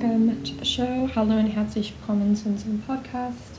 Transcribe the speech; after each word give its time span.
welcome 0.00 0.42
to 0.42 0.54
the 0.54 0.64
show. 0.64 1.06
Hallo 1.14 1.36
und 1.36 1.48
herzlich 1.48 1.92
willkommen 1.92 2.34
zu 2.34 2.48
unserem 2.48 2.82
Podcast. 2.86 3.58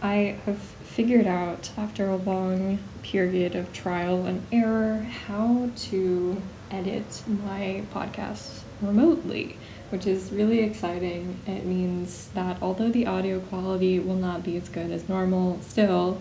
I 0.00 0.36
have 0.46 0.58
figured 0.84 1.26
out 1.26 1.70
after 1.76 2.10
a 2.10 2.16
long 2.16 2.78
period 3.02 3.56
of 3.56 3.72
trial 3.72 4.24
and 4.24 4.40
error 4.52 5.04
how 5.26 5.70
to 5.90 6.40
edit 6.70 7.24
my 7.26 7.82
podcast 7.92 8.60
remotely, 8.82 9.56
which 9.90 10.06
is 10.06 10.30
really 10.30 10.60
exciting. 10.60 11.40
It 11.44 11.66
means 11.66 12.28
that 12.34 12.62
although 12.62 12.90
the 12.90 13.08
audio 13.08 13.40
quality 13.40 13.98
will 13.98 14.14
not 14.14 14.44
be 14.44 14.56
as 14.56 14.68
good 14.68 14.92
as 14.92 15.08
normal, 15.08 15.58
still 15.60 16.20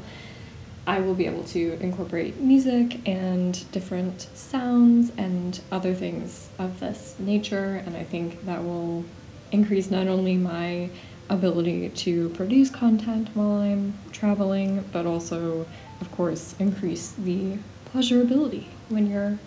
I 0.87 0.99
will 0.99 1.13
be 1.13 1.27
able 1.27 1.43
to 1.49 1.77
incorporate 1.79 2.39
music 2.39 3.07
and 3.07 3.71
different 3.71 4.29
sounds 4.33 5.11
and 5.15 5.59
other 5.71 5.93
things 5.93 6.49
of 6.57 6.79
this 6.79 7.15
nature, 7.19 7.83
and 7.85 7.95
I 7.95 8.03
think 8.03 8.45
that 8.45 8.63
will 8.63 9.05
increase 9.53 9.89
not 9.89 10.07
only 10.07 10.35
my 10.35 10.89
ability 11.29 11.89
to 11.89 12.29
produce 12.29 12.69
content 12.69 13.29
while 13.33 13.61
I'm 13.61 13.93
traveling, 14.11 14.83
but 14.91 15.05
also, 15.05 15.65
of 16.01 16.11
course, 16.11 16.55
increase 16.59 17.11
the 17.11 17.57
pleasurability 17.93 18.65
when 18.89 19.09
you're 19.09 19.37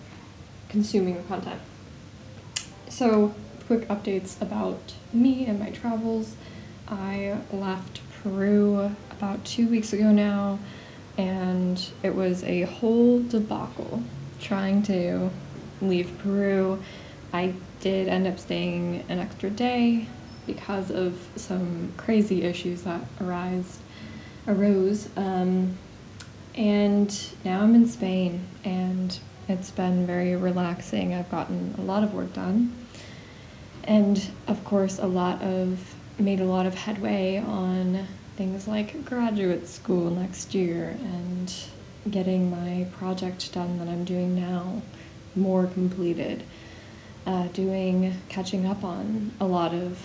consuming 0.68 1.22
content. 1.24 1.60
So, 2.88 3.34
quick 3.66 3.86
updates 3.88 4.40
about 4.40 4.94
me 5.12 5.44
and 5.46 5.58
my 5.58 5.70
travels. 5.70 6.36
I 6.88 7.38
left 7.52 8.00
Peru 8.22 8.94
about 9.10 9.44
two 9.44 9.66
weeks 9.68 9.92
ago 9.92 10.12
now 10.12 10.60
and 11.18 11.84
it 12.02 12.14
was 12.14 12.44
a 12.44 12.62
whole 12.62 13.22
debacle 13.22 14.02
trying 14.40 14.82
to 14.84 15.30
leave 15.80 16.16
Peru. 16.18 16.82
I 17.36 17.52
did 17.80 18.08
end 18.08 18.26
up 18.26 18.38
staying 18.38 19.04
an 19.10 19.18
extra 19.18 19.50
day 19.50 20.08
because 20.46 20.90
of 20.90 21.20
some 21.36 21.92
crazy 21.98 22.42
issues 22.44 22.82
that 22.82 23.02
arise 23.20 23.78
arose. 24.48 25.08
Um, 25.16 25.76
and 26.54 27.14
now 27.44 27.60
I'm 27.60 27.74
in 27.74 27.86
Spain, 27.86 28.46
and 28.64 29.18
it's 29.48 29.70
been 29.70 30.06
very 30.06 30.34
relaxing. 30.34 31.12
I've 31.12 31.30
gotten 31.30 31.74
a 31.76 31.82
lot 31.82 32.02
of 32.02 32.14
work 32.14 32.32
done, 32.32 32.74
and 33.84 34.26
of 34.48 34.64
course, 34.64 34.98
a 34.98 35.06
lot 35.06 35.42
of 35.42 35.94
made 36.18 36.40
a 36.40 36.44
lot 36.44 36.64
of 36.64 36.74
headway 36.74 37.36
on 37.36 38.06
things 38.36 38.66
like 38.66 39.04
graduate 39.04 39.68
school 39.68 40.10
next 40.10 40.54
year 40.54 40.96
and 41.02 41.52
getting 42.10 42.50
my 42.50 42.86
project 42.98 43.52
done 43.52 43.78
that 43.78 43.88
I'm 43.88 44.04
doing 44.04 44.34
now 44.34 44.80
more 45.34 45.66
completed. 45.66 46.42
Uh, 47.26 47.48
doing, 47.48 48.14
catching 48.28 48.66
up 48.66 48.84
on 48.84 49.32
a 49.40 49.44
lot 49.44 49.74
of 49.74 50.00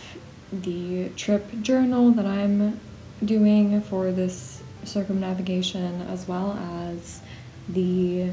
the 0.51 1.07
trip 1.09 1.45
journal 1.61 2.09
that 2.09 2.25
I'm 2.25 2.79
doing 3.23 3.79
for 3.81 4.11
this 4.11 4.63
circumnavigation, 4.85 6.01
as 6.09 6.27
well 6.27 6.53
as 6.89 7.21
the 7.69 8.31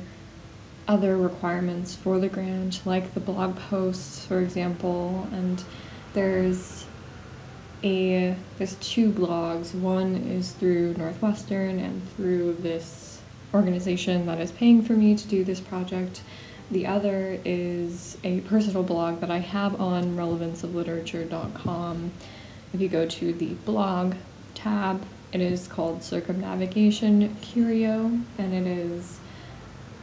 other 0.89 1.19
requirements 1.19 1.94
for 1.94 2.19
the 2.19 2.31
grant, 2.31 2.81
like 2.87 3.12
the 3.12 3.21
blog 3.21 3.56
posts, 3.56 4.25
for 4.25 4.41
example. 4.41 5.28
And 5.32 5.62
there's 6.15 6.87
a 7.84 8.34
there's 8.56 8.75
two 8.76 9.12
blogs. 9.12 9.75
One 9.75 10.16
is 10.16 10.53
through 10.53 10.94
Northwestern 10.94 11.78
and 11.78 12.09
through 12.16 12.55
this 12.55 13.20
organization 13.53 14.25
that 14.26 14.41
is 14.41 14.50
paying 14.50 14.82
for 14.82 14.94
me 14.94 15.15
to 15.15 15.28
do 15.28 15.44
this 15.44 15.60
project. 15.60 16.22
The 16.71 16.87
other 16.87 17.39
is 17.45 18.19
a 18.23 18.41
personal 18.43 18.83
blog 18.83 19.21
that 19.21 19.31
I 19.31 19.39
have 19.39 19.81
on 19.81 20.17
relevanceofliterature.com. 20.17 22.12
If 22.75 22.81
you 22.81 22.89
go 22.89 23.06
to 23.06 23.33
the 23.33 23.55
blog 23.65 24.17
tab, 24.55 25.03
it 25.33 25.41
is 25.41 25.67
called 25.67 26.03
Circumnavigation 26.03 27.34
Curio, 27.41 28.21
and 28.37 28.53
it 28.53 28.67
is 28.67 29.19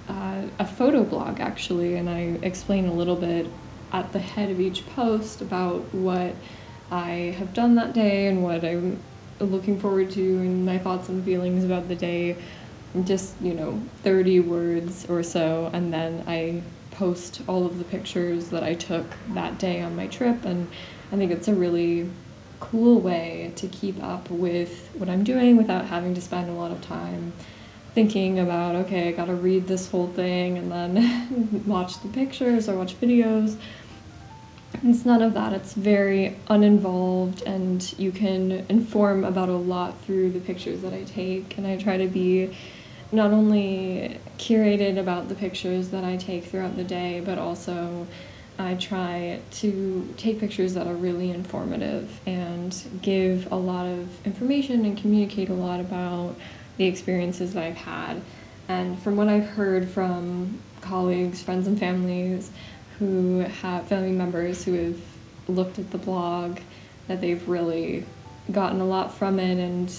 uh, 0.10 0.44
a 0.58 0.66
photo 0.66 1.04
blog 1.04 1.40
actually, 1.40 1.96
and 1.96 2.10
I 2.10 2.40
explain 2.42 2.88
a 2.88 2.94
little 2.94 3.16
bit 3.16 3.48
at 3.92 4.12
the 4.12 4.20
head 4.20 4.50
of 4.50 4.60
each 4.60 4.88
post 4.88 5.42
about 5.42 5.82
what 5.94 6.34
I 6.92 7.36
have 7.38 7.54
done 7.54 7.76
that 7.76 7.94
day 7.94 8.28
and 8.28 8.44
what 8.44 8.64
I'm 8.64 9.00
looking 9.40 9.80
forward 9.80 10.12
to 10.12 10.22
and 10.22 10.66
my 10.66 10.78
thoughts 10.78 11.10
and 11.10 11.24
feelings 11.24 11.64
about 11.64 11.88
the 11.88 11.96
day. 11.96 12.38
Just, 13.04 13.40
you 13.42 13.54
know, 13.54 13.82
30 14.04 14.40
words 14.42 15.06
or 15.10 15.22
so, 15.24 15.70
and 15.74 15.94
then 15.94 16.24
I 16.28 16.62
post 16.92 17.42
all 17.48 17.66
of 17.66 17.78
the 17.78 17.84
pictures 17.84 18.50
that 18.50 18.64
I 18.64 18.74
took 18.74 19.06
that 19.34 19.60
day 19.60 19.82
on 19.82 19.96
my 19.96 20.08
trip. 20.08 20.46
And 20.46 20.68
I 21.12 21.18
think 21.18 21.32
it's 21.32 21.48
a 21.48 21.54
really 21.54 22.10
cool 22.60 23.02
way 23.02 23.52
to 23.58 23.68
keep 23.68 24.02
up 24.02 24.30
with 24.30 24.90
what 24.98 25.10
I'm 25.10 25.24
doing 25.24 25.58
without 25.58 25.86
having 25.86 26.14
to 26.16 26.22
spend 26.22 26.50
a 26.50 26.54
lot 26.54 26.72
of 26.72 26.82
time 26.82 27.34
thinking 27.94 28.40
about, 28.40 28.76
okay, 28.76 29.10
I 29.10 29.12
gotta 29.12 29.36
read 29.36 29.68
this 29.68 29.90
whole 29.90 30.08
thing 30.08 30.58
and 30.58 30.72
then 30.72 31.64
watch 31.66 32.02
the 32.02 32.10
pictures 32.10 32.68
or 32.68 32.78
watch 32.78 33.00
videos. 33.00 33.58
It's 34.84 35.06
none 35.06 35.22
of 35.22 35.34
that. 35.36 35.54
It's 35.54 35.74
very 35.74 36.36
uninvolved, 36.50 37.44
and 37.44 37.98
you 37.98 38.12
can 38.12 38.66
inform 38.68 39.24
about 39.24 39.48
a 39.48 39.56
lot 39.56 39.98
through 40.02 40.32
the 40.32 40.42
pictures 40.42 40.82
that 40.82 40.94
I 40.94 41.04
take. 41.04 41.58
And 41.58 41.66
I 41.66 41.78
try 41.78 41.96
to 41.98 42.08
be 42.08 42.56
not 43.12 43.32
only 43.32 44.20
curated 44.38 44.98
about 44.98 45.30
the 45.30 45.36
pictures 45.36 45.90
that 45.90 46.04
I 46.04 46.18
take 46.18 46.46
throughout 46.46 46.76
the 46.76 46.84
day, 46.84 47.22
but 47.24 47.38
also 47.38 48.08
I 48.58 48.76
try 48.76 49.42
to 49.52 50.14
take 50.18 50.40
pictures 50.40 50.74
that 50.76 50.88
are 50.88 50.94
really 50.94 51.32
informative 51.32 52.20
and 52.26 52.76
give 53.02 53.52
a 53.52 53.56
lot 53.56 53.86
of 53.86 54.26
information 54.26 54.86
and 54.86 54.98
communicate 54.98 55.50
a 55.50 55.54
lot 55.54 55.80
about 55.80 56.36
the 56.78 56.86
experiences 56.86 57.54
that 57.54 57.64
I've 57.64 57.78
had. 57.78 58.22
And 58.68 58.98
from 59.00 59.16
what 59.16 59.28
I've 59.28 59.48
heard 59.48 59.90
from 59.90 60.60
colleagues, 60.82 61.42
friends, 61.42 61.68
and 61.68 61.80
families, 61.80 62.52
who 63.00 63.40
have 63.40 63.88
family 63.88 64.12
members 64.12 64.64
who 64.64 64.74
have 64.74 65.00
looked 65.48 65.80
at 65.80 65.92
the 65.92 65.98
blog 65.98 66.60
that 67.08 67.22
they've 67.22 67.48
really 67.48 68.06
gotten 68.52 68.80
a 68.80 68.86
lot 68.86 69.14
from 69.14 69.40
it 69.40 69.58
and 69.58 69.94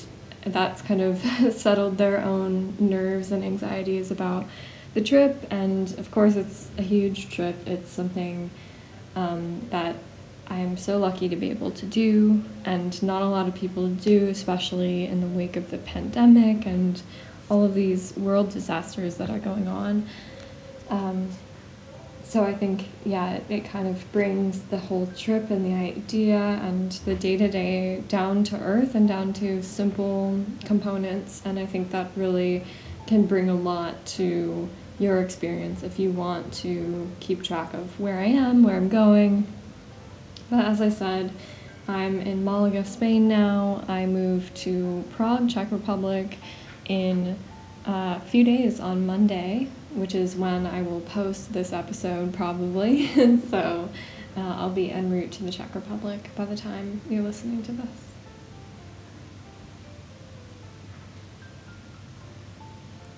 that's 0.52 0.82
kind 0.82 1.00
of 1.00 1.18
settled 1.52 1.98
their 1.98 2.20
own 2.20 2.76
nerves 2.78 3.32
and 3.32 3.44
anxieties 3.44 4.10
about 4.10 4.46
the 4.94 5.00
trip. 5.00 5.46
And 5.50 5.96
of 5.98 6.10
course 6.10 6.36
it's 6.36 6.70
a 6.78 6.82
huge 6.82 7.30
trip. 7.30 7.56
It's 7.66 7.90
something 7.90 8.50
um, 9.14 9.66
that 9.70 9.96
i'm 10.48 10.76
so 10.76 10.96
lucky 10.96 11.28
to 11.28 11.34
be 11.34 11.50
able 11.50 11.72
to 11.72 11.86
do. 11.86 12.42
And 12.64 13.02
not 13.02 13.22
a 13.22 13.26
lot 13.26 13.48
of 13.48 13.54
people 13.54 13.88
do 13.88 14.28
especially 14.28 15.06
in 15.06 15.20
the 15.20 15.26
wake 15.26 15.56
of 15.56 15.70
the 15.70 15.78
pandemic 15.78 16.66
and 16.66 17.00
all 17.50 17.64
of 17.64 17.74
these 17.74 18.16
world 18.16 18.50
disasters 18.50 19.16
that 19.16 19.30
are 19.30 19.38
going 19.38 19.68
on. 19.68 20.06
Um, 20.88 21.28
so 22.28 22.42
I 22.42 22.54
think, 22.54 22.88
yeah, 23.04 23.34
it, 23.34 23.44
it 23.48 23.64
kind 23.66 23.87
of 23.87 24.10
brings 24.10 24.60
the 24.62 24.78
whole 24.78 25.06
trip 25.16 25.48
and 25.50 25.64
the 25.64 25.75
idea 25.75 26.37
and 26.37 26.91
the 27.04 27.14
day 27.14 27.37
to 27.37 27.47
day 27.47 28.03
down 28.09 28.42
to 28.44 28.59
earth 28.59 28.97
and 28.97 29.06
down 29.06 29.32
to 29.34 29.62
simple 29.62 30.41
components. 30.65 31.42
And 31.45 31.56
I 31.59 31.66
think 31.66 31.92
that 31.92 32.10
really 32.16 32.65
can 33.06 33.27
bring 33.27 33.48
a 33.48 33.54
lot 33.54 34.04
to 34.06 34.68
your 34.98 35.21
experience 35.21 35.84
if 35.84 36.00
you 36.00 36.10
want 36.10 36.53
to 36.54 37.09
keep 37.21 37.45
track 37.45 37.72
of 37.74 38.00
where 38.00 38.18
I 38.18 38.24
am, 38.24 38.65
where 38.65 38.77
I'm 38.77 38.89
going. 38.89 39.47
But 40.50 40.65
as 40.65 40.80
I 40.80 40.89
said, 40.89 41.30
I'm 41.86 42.18
in 42.21 42.45
Malaga, 42.45 42.84
Spain 42.84 43.28
now. 43.28 43.84
I 43.86 44.06
moved 44.06 44.56
to 44.59 45.04
Prague, 45.12 45.48
Czech 45.48 45.71
Republic 45.71 46.39
in 46.86 47.39
a 47.84 48.18
few 48.18 48.42
days 48.42 48.80
on 48.80 49.06
Monday 49.06 49.68
which 49.97 50.15
is 50.15 50.37
when 50.37 50.66
I 50.66 50.83
will 50.83 51.01
post 51.01 51.53
this 51.53 51.72
episode 51.72 52.34
probably. 52.34 53.09
so 53.51 53.89
uh, 54.37 54.41
I'll 54.41 54.71
be 54.71 54.91
en 54.91 55.10
route 55.10 55.33
to 55.33 55.45
the 55.45 55.51
Czech 55.51 55.75
Republic 55.75 56.31
by 56.37 56.45
the 56.45 56.57
time 56.57 57.01
you're 57.09 57.22
listening 57.22 57.63
to 57.65 57.72
this. 57.72 57.89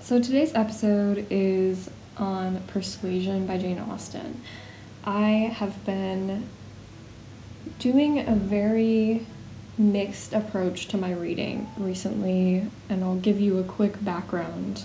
So 0.00 0.22
today's 0.22 0.54
episode 0.54 1.26
is 1.28 1.90
on 2.16 2.62
Persuasion 2.68 3.46
by 3.46 3.58
Jane 3.58 3.78
Austen. 3.78 4.40
I 5.04 5.52
have 5.54 5.84
been 5.84 6.48
doing 7.78 8.20
a 8.26 8.34
very 8.34 9.26
mixed 9.76 10.32
approach 10.32 10.88
to 10.88 10.96
my 10.96 11.12
reading 11.12 11.68
recently, 11.76 12.70
and 12.88 13.04
I'll 13.04 13.16
give 13.16 13.40
you 13.40 13.58
a 13.58 13.64
quick 13.64 14.02
background 14.02 14.84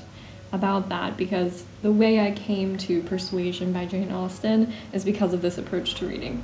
about 0.54 0.88
that 0.90 1.18
because 1.18 1.66
the 1.82 1.92
way 1.92 2.20
I 2.20 2.32
came 2.32 2.78
to 2.78 3.02
Persuasion 3.04 3.74
by 3.74 3.86
Jane 3.86 4.12
Austen 4.12 4.72
is 4.94 5.04
because 5.04 5.34
of 5.34 5.42
this 5.42 5.58
approach 5.58 5.96
to 5.96 6.08
reading. 6.08 6.44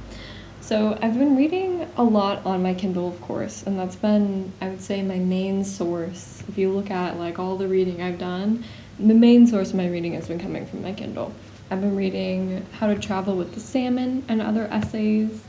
So 0.62 0.98
I've 1.02 1.18
been 1.18 1.38
reading 1.38 1.88
a 1.96 2.04
lot 2.04 2.46
on 2.46 2.62
my 2.62 2.74
Kindle, 2.74 3.08
of 3.08 3.22
course, 3.22 3.64
and 3.64 3.80
that's 3.80 3.96
been, 3.96 4.52
I 4.62 4.70
would 4.70 4.82
say, 4.82 5.02
my 5.02 5.18
main 5.18 5.64
source. 5.64 6.44
If 6.48 6.58
you 6.58 6.72
look 6.72 6.92
at 6.92 7.18
like 7.18 7.40
all 7.40 7.56
the 7.56 7.68
reading 7.68 8.02
I've 8.02 8.20
done, 8.20 8.64
the 9.00 9.14
main 9.14 9.48
source 9.48 9.70
of 9.70 9.76
my 9.76 9.88
reading 9.88 10.14
has 10.14 10.28
been 10.28 10.40
coming 10.40 10.66
from 10.66 10.82
my 10.82 10.94
Kindle. 10.94 11.34
I've 11.72 11.82
been 11.82 11.96
reading 11.96 12.66
How 12.74 12.88
to 12.88 13.00
Travel 13.00 13.36
with 13.36 13.54
the 13.54 13.60
Salmon 13.60 14.26
and 14.28 14.42
other 14.42 14.68
essays, 14.72 15.44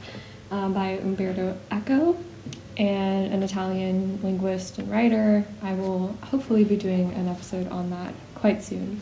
uh, 0.51 0.69
by 0.69 0.99
Umberto 0.99 1.57
Eco, 1.71 2.17
and 2.77 3.33
an 3.33 3.43
Italian 3.43 4.21
linguist 4.23 4.79
and 4.79 4.91
writer. 4.91 5.45
I 5.63 5.75
will 5.75 6.17
hopefully 6.23 6.65
be 6.65 6.77
doing 6.77 7.13
an 7.13 7.29
episode 7.29 7.69
on 7.69 7.91
that 7.91 8.15
quite 8.41 8.63
soon. 8.63 9.01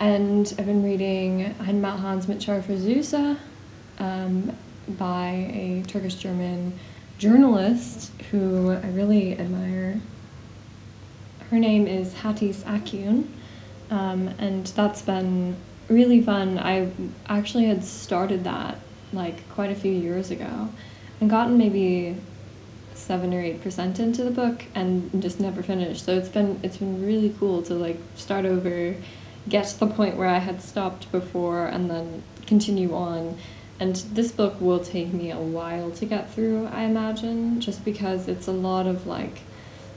And 0.00 0.52
I've 0.58 0.66
been 0.66 0.82
reading 0.82 1.54
Ein 1.60 1.82
Hans 1.82 2.26
mit 2.28 2.38
scharfer 2.38 3.38
um, 3.98 4.56
by 4.88 5.50
a 5.52 5.82
Turkish 5.86 6.16
German 6.16 6.78
journalist 7.18 8.12
who 8.30 8.72
I 8.72 8.88
really 8.88 9.38
admire. 9.38 10.00
Her 11.50 11.58
name 11.58 11.86
is 11.86 12.12
Hatice 12.14 12.62
Akyün, 12.64 13.26
um, 13.90 14.28
and 14.38 14.66
that's 14.68 15.02
been 15.02 15.56
really 15.88 16.20
fun. 16.20 16.58
I 16.58 16.90
actually 17.28 17.66
had 17.66 17.84
started 17.84 18.44
that 18.44 18.78
like 19.12 19.48
quite 19.50 19.70
a 19.70 19.74
few 19.74 19.92
years 19.92 20.30
ago 20.30 20.68
and 21.20 21.30
gotten 21.30 21.56
maybe 21.56 22.16
seven 23.06 23.32
or 23.32 23.40
eight 23.40 23.62
percent 23.62 24.00
into 24.00 24.24
the 24.24 24.30
book 24.30 24.64
and 24.74 25.22
just 25.22 25.38
never 25.40 25.62
finished. 25.62 26.04
So 26.04 26.16
it's 26.16 26.28
been 26.28 26.58
it's 26.62 26.78
been 26.78 27.06
really 27.06 27.34
cool 27.38 27.62
to 27.62 27.74
like 27.74 27.98
start 28.16 28.44
over, 28.44 28.96
get 29.48 29.66
to 29.66 29.78
the 29.78 29.86
point 29.86 30.16
where 30.16 30.28
I 30.28 30.38
had 30.38 30.60
stopped 30.60 31.10
before, 31.12 31.66
and 31.66 31.88
then 31.90 32.22
continue 32.46 32.94
on. 32.94 33.36
And 33.78 33.96
this 34.14 34.32
book 34.32 34.58
will 34.60 34.80
take 34.80 35.12
me 35.12 35.30
a 35.30 35.38
while 35.38 35.90
to 35.92 36.06
get 36.06 36.32
through, 36.32 36.66
I 36.68 36.84
imagine, 36.84 37.60
just 37.60 37.84
because 37.84 38.26
it's 38.26 38.48
a 38.48 38.52
lot 38.52 38.86
of 38.86 39.06
like 39.06 39.40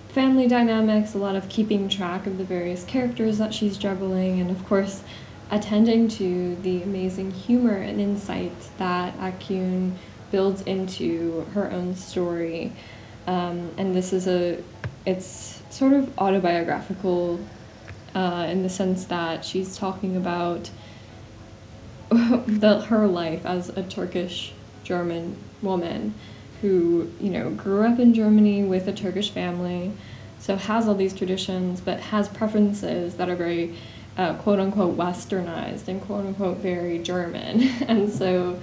family 0.09 0.47
dynamics, 0.47 1.13
a 1.13 1.17
lot 1.17 1.35
of 1.35 1.47
keeping 1.49 1.87
track 1.87 2.27
of 2.27 2.37
the 2.37 2.43
various 2.43 2.83
characters 2.83 3.37
that 3.37 3.53
she's 3.53 3.77
juggling, 3.77 4.41
and 4.41 4.51
of 4.51 4.65
course, 4.67 5.01
attending 5.49 6.07
to 6.09 6.55
the 6.57 6.83
amazing 6.83 7.31
humor 7.31 7.75
and 7.75 8.01
insight 8.01 8.51
that 8.77 9.17
Akyün 9.17 9.93
builds 10.31 10.61
into 10.63 11.45
her 11.53 11.71
own 11.71 11.95
story. 11.95 12.73
Um, 13.29 13.69
and 13.77 13.95
this 13.95 14.11
is 14.11 14.27
a, 14.27 14.57
it's 15.05 15.61
sort 15.69 15.93
of 15.93 16.17
autobiographical 16.17 17.39
uh, 18.15 18.47
in 18.49 18.63
the 18.63 18.69
sense 18.69 19.05
that 19.05 19.45
she's 19.45 19.77
talking 19.77 20.17
about 20.17 20.71
the, 22.09 22.81
her 22.87 23.05
life 23.05 23.45
as 23.45 23.69
a 23.69 23.83
Turkish 23.83 24.51
German 24.83 25.37
woman 25.61 26.15
who, 26.61 27.11
you 27.21 27.29
know, 27.29 27.51
grew 27.51 27.83
up 27.83 27.99
in 27.99 28.15
Germany 28.15 28.63
with 28.63 28.87
a 28.87 28.93
Turkish 28.93 29.29
family, 29.29 29.91
so 30.39 30.55
has 30.55 30.87
all 30.87 30.95
these 30.95 31.13
traditions, 31.13 31.81
but 31.81 31.99
has 31.99 32.27
preferences 32.27 33.17
that 33.17 33.29
are 33.29 33.35
very 33.35 33.75
uh, 34.17 34.33
quote 34.37 34.59
unquote 34.59 34.97
westernized 34.97 35.87
and 35.87 36.01
quote 36.01 36.25
unquote 36.25 36.57
very 36.57 36.97
German. 36.97 37.61
and 37.87 38.11
so 38.11 38.59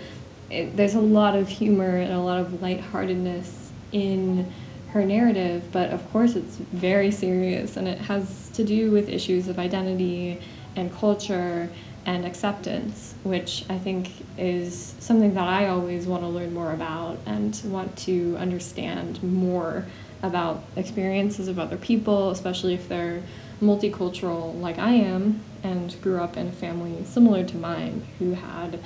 it, 0.51 0.77
there's 0.77 0.97
a 0.97 1.01
lot 1.01 1.37
of 1.37 1.49
humor 1.49 1.99
and 1.99 2.13
a 2.13 2.21
lot 2.21 2.41
of 2.41 2.61
lightheartedness 2.61 3.66
in 3.93 4.53
her 4.93 5.05
narrative, 5.05 5.65
but 5.73 5.91
of 5.91 6.11
course 6.11 6.37
it's 6.37 6.57
very 6.57 7.11
serious 7.11 7.77
and 7.77 7.87
it 7.87 7.99
has 7.99 8.49
to 8.51 8.65
do 8.65 8.91
with 8.91 9.09
issues 9.09 9.49
of 9.49 9.59
identity 9.59 10.41
and 10.75 10.93
culture 10.95 11.69
and 12.07 12.25
acceptance, 12.25 13.15
which 13.25 13.65
I 13.69 13.79
think 13.79 14.13
is 14.39 14.95
something 15.01 15.35
that 15.35 15.49
I 15.49 15.67
always 15.67 16.07
want 16.07 16.23
to 16.23 16.29
learn 16.29 16.55
more 16.55 16.73
about 16.73 17.19
and 17.27 17.61
want 17.67 17.97
to 17.99 18.37
understand 18.39 19.23
more 19.23 19.85
about 20.23 20.63
experiences 20.77 21.49
of 21.49 21.59
other 21.59 21.77
people, 21.77 22.31
especially 22.31 22.75
if 22.75 22.89
they're 22.89 23.23
multicultural 23.61 24.59
like 24.61 24.79
I 24.79 24.93
am 24.93 25.41
and 25.63 26.01
grew 26.01 26.21
up 26.21 26.37
in 26.37 26.47
a 26.49 26.53
family 26.53 27.05
similar 27.05 27.45
to 27.45 27.57
mine 27.57 28.07
who 28.19 28.33
had, 28.33 28.79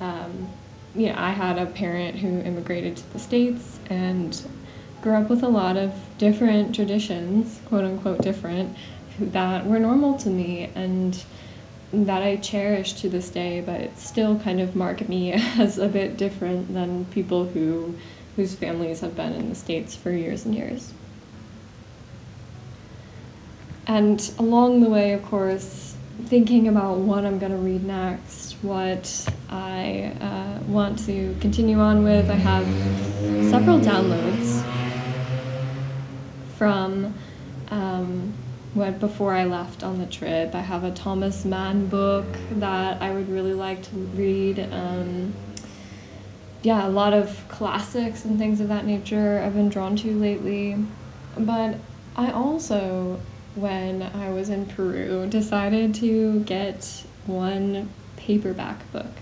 um, 0.00 0.48
you 0.94 1.08
know, 1.08 1.14
I 1.16 1.30
had 1.30 1.58
a 1.58 1.66
parent 1.66 2.16
who 2.16 2.40
immigrated 2.40 2.96
to 2.96 3.12
the 3.12 3.18
States 3.18 3.78
and 3.90 4.40
grew 5.02 5.14
up 5.14 5.28
with 5.28 5.42
a 5.42 5.48
lot 5.48 5.76
of 5.76 5.92
different 6.18 6.74
traditions, 6.74 7.60
quote 7.66 7.84
unquote 7.84 8.22
different, 8.22 8.76
that 9.18 9.66
were 9.66 9.78
normal 9.78 10.16
to 10.18 10.28
me 10.28 10.70
and 10.74 11.24
that 11.92 12.22
I 12.22 12.36
cherish 12.36 12.94
to 12.94 13.08
this 13.08 13.30
day, 13.30 13.60
but 13.60 13.96
still 13.98 14.38
kind 14.40 14.60
of 14.60 14.74
mark 14.74 15.08
me 15.08 15.32
as 15.58 15.78
a 15.78 15.88
bit 15.88 16.16
different 16.16 16.72
than 16.72 17.04
people 17.06 17.46
who 17.46 17.94
whose 18.36 18.54
families 18.54 19.00
have 19.00 19.14
been 19.14 19.32
in 19.32 19.48
the 19.48 19.54
States 19.54 19.94
for 19.94 20.10
years 20.10 20.44
and 20.44 20.54
years. 20.54 20.92
And 23.86 24.32
along 24.38 24.80
the 24.80 24.88
way, 24.88 25.12
of 25.12 25.22
course, 25.24 25.94
thinking 26.24 26.66
about 26.66 26.98
what 26.98 27.24
I'm 27.24 27.38
going 27.38 27.52
to 27.52 27.58
read 27.58 27.84
next, 27.84 28.53
what 28.62 29.28
I 29.50 30.12
uh, 30.20 30.62
want 30.66 30.98
to 31.06 31.34
continue 31.40 31.78
on 31.78 32.04
with, 32.04 32.30
I 32.30 32.34
have 32.34 32.66
several 33.50 33.80
downloads 33.80 34.64
from 36.56 37.14
um, 37.70 38.32
what 38.74 39.00
before 39.00 39.34
I 39.34 39.44
left 39.44 39.82
on 39.82 39.98
the 39.98 40.06
trip. 40.06 40.54
I 40.54 40.60
have 40.60 40.84
a 40.84 40.90
Thomas 40.90 41.44
Mann 41.44 41.86
book 41.86 42.26
that 42.52 43.00
I 43.02 43.12
would 43.12 43.28
really 43.28 43.54
like 43.54 43.82
to 43.82 43.96
read. 43.96 44.58
Um, 44.58 45.34
yeah, 46.62 46.86
a 46.86 46.88
lot 46.88 47.12
of 47.12 47.44
classics 47.48 48.24
and 48.24 48.38
things 48.38 48.60
of 48.60 48.68
that 48.68 48.86
nature 48.86 49.42
I've 49.44 49.54
been 49.54 49.68
drawn 49.68 49.96
to 49.96 50.18
lately. 50.18 50.76
But 51.36 51.76
I 52.16 52.30
also 52.30 53.20
when 53.54 54.02
I 54.02 54.30
was 54.30 54.48
in 54.48 54.66
Peru, 54.66 55.26
decided 55.28 55.94
to 55.96 56.40
get 56.40 57.04
one 57.26 57.88
paperback 58.24 58.90
book. 58.92 59.12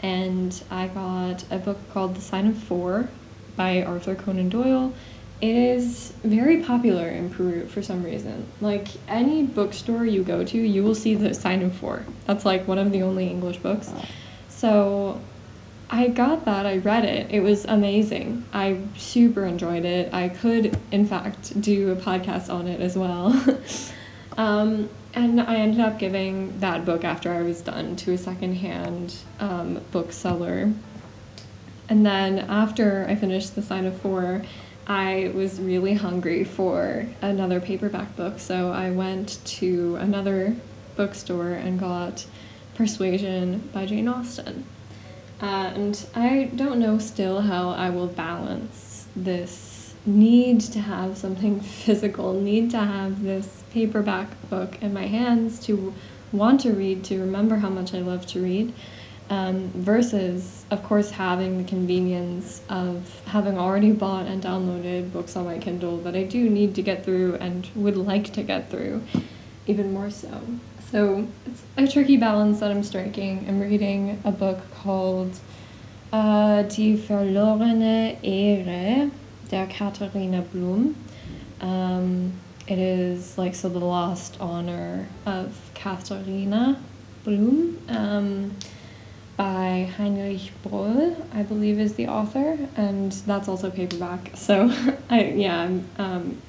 And 0.00 0.60
I 0.70 0.88
got 0.88 1.44
a 1.50 1.58
book 1.58 1.78
called 1.92 2.16
The 2.16 2.20
Sign 2.20 2.48
of 2.48 2.58
Four 2.58 3.08
by 3.56 3.82
Arthur 3.82 4.14
Conan 4.14 4.48
Doyle. 4.48 4.92
It 5.40 5.56
is 5.56 6.12
very 6.22 6.62
popular 6.62 7.08
in 7.08 7.30
Peru 7.30 7.66
for 7.66 7.82
some 7.82 8.02
reason. 8.02 8.46
Like 8.60 8.88
any 9.08 9.42
bookstore 9.42 10.06
you 10.06 10.22
go 10.22 10.44
to, 10.44 10.58
you 10.58 10.82
will 10.82 10.94
see 10.94 11.14
The 11.14 11.34
Sign 11.34 11.62
of 11.62 11.74
Four. 11.74 12.04
That's 12.26 12.44
like 12.44 12.66
one 12.66 12.78
of 12.78 12.90
the 12.92 13.02
only 13.02 13.28
English 13.28 13.58
books. 13.58 13.92
So 14.48 15.20
I 15.90 16.08
got 16.08 16.46
that. 16.46 16.64
I 16.64 16.78
read 16.78 17.04
it. 17.04 17.30
It 17.30 17.40
was 17.40 17.64
amazing. 17.66 18.44
I 18.52 18.78
super 18.96 19.44
enjoyed 19.44 19.84
it. 19.84 20.12
I 20.14 20.30
could, 20.30 20.78
in 20.90 21.06
fact, 21.06 21.60
do 21.60 21.90
a 21.90 21.96
podcast 21.96 22.52
on 22.52 22.66
it 22.66 22.80
as 22.80 22.96
well. 22.96 23.38
um, 24.38 24.88
and 25.14 25.40
I 25.40 25.56
ended 25.56 25.80
up 25.80 25.98
giving 25.98 26.58
that 26.60 26.84
book 26.84 27.04
after 27.04 27.32
I 27.32 27.42
was 27.42 27.60
done 27.60 27.96
to 27.96 28.12
a 28.12 28.18
secondhand 28.18 29.14
um, 29.40 29.80
bookseller. 29.90 30.72
And 31.88 32.06
then 32.06 32.38
after 32.38 33.04
I 33.08 33.14
finished 33.14 33.54
The 33.54 33.62
Sign 33.62 33.84
of 33.84 34.00
Four, 34.00 34.42
I 34.86 35.30
was 35.34 35.60
really 35.60 35.94
hungry 35.94 36.44
for 36.44 37.06
another 37.20 37.60
paperback 37.60 38.16
book. 38.16 38.38
So 38.38 38.72
I 38.72 38.90
went 38.90 39.44
to 39.44 39.96
another 39.96 40.56
bookstore 40.96 41.52
and 41.52 41.78
got 41.78 42.26
Persuasion 42.74 43.68
by 43.72 43.86
Jane 43.86 44.08
Austen. 44.08 44.64
Uh, 45.40 45.72
and 45.74 46.06
I 46.14 46.50
don't 46.56 46.78
know 46.78 46.98
still 46.98 47.42
how 47.42 47.70
I 47.70 47.90
will 47.90 48.06
balance 48.06 49.06
this 49.14 49.94
need 50.06 50.60
to 50.60 50.80
have 50.80 51.18
something 51.18 51.60
physical, 51.84 52.32
need 52.32 52.70
to 52.70 52.78
have 52.78 53.22
this 53.22 53.61
paperback 53.72 54.28
book 54.50 54.80
in 54.82 54.92
my 54.92 55.06
hands 55.06 55.58
to 55.66 55.94
want 56.32 56.60
to 56.60 56.72
read, 56.72 57.04
to 57.04 57.18
remember 57.20 57.56
how 57.56 57.68
much 57.68 57.94
I 57.94 58.00
love 58.00 58.26
to 58.28 58.42
read, 58.42 58.72
um, 59.30 59.68
versus, 59.74 60.64
of 60.70 60.82
course, 60.82 61.10
having 61.10 61.58
the 61.58 61.64
convenience 61.64 62.60
of 62.68 63.22
having 63.26 63.58
already 63.58 63.92
bought 63.92 64.26
and 64.26 64.42
downloaded 64.42 65.12
books 65.12 65.36
on 65.36 65.44
my 65.44 65.58
Kindle 65.58 65.98
that 65.98 66.14
I 66.14 66.24
do 66.24 66.50
need 66.50 66.74
to 66.74 66.82
get 66.82 67.04
through 67.04 67.36
and 67.36 67.68
would 67.74 67.96
like 67.96 68.32
to 68.34 68.42
get 68.42 68.70
through 68.70 69.02
even 69.66 69.92
more 69.92 70.10
so. 70.10 70.40
So 70.90 71.26
it's 71.46 71.62
a 71.76 71.86
tricky 71.86 72.18
balance 72.18 72.60
that 72.60 72.70
I'm 72.70 72.82
striking. 72.82 73.46
I'm 73.48 73.60
reading 73.60 74.20
a 74.24 74.30
book 74.30 74.58
called 74.74 75.38
uh, 76.12 76.62
Die 76.62 76.96
verlorene 76.96 78.18
Ehre 78.22 79.10
der 79.48 79.66
Katharina 79.66 80.42
Blum. 80.42 80.94
Um, 81.60 82.32
it 82.66 82.78
is 82.78 83.36
like 83.36 83.54
so 83.54 83.68
the 83.68 83.78
lost 83.78 84.36
honor 84.40 85.08
of 85.26 85.70
Katharina 85.74 86.80
Blum 87.24 87.78
um, 87.88 88.56
by 89.36 89.90
Heinrich 89.96 90.52
Böll, 90.64 91.16
I 91.32 91.42
believe 91.42 91.78
is 91.78 91.94
the 91.94 92.08
author, 92.08 92.58
and 92.76 93.12
that's 93.12 93.48
also 93.48 93.70
paperback. 93.70 94.32
So 94.34 94.72
I 95.10 95.24
yeah, 95.24 95.60
I'm 95.60 95.88
um, 95.98 96.42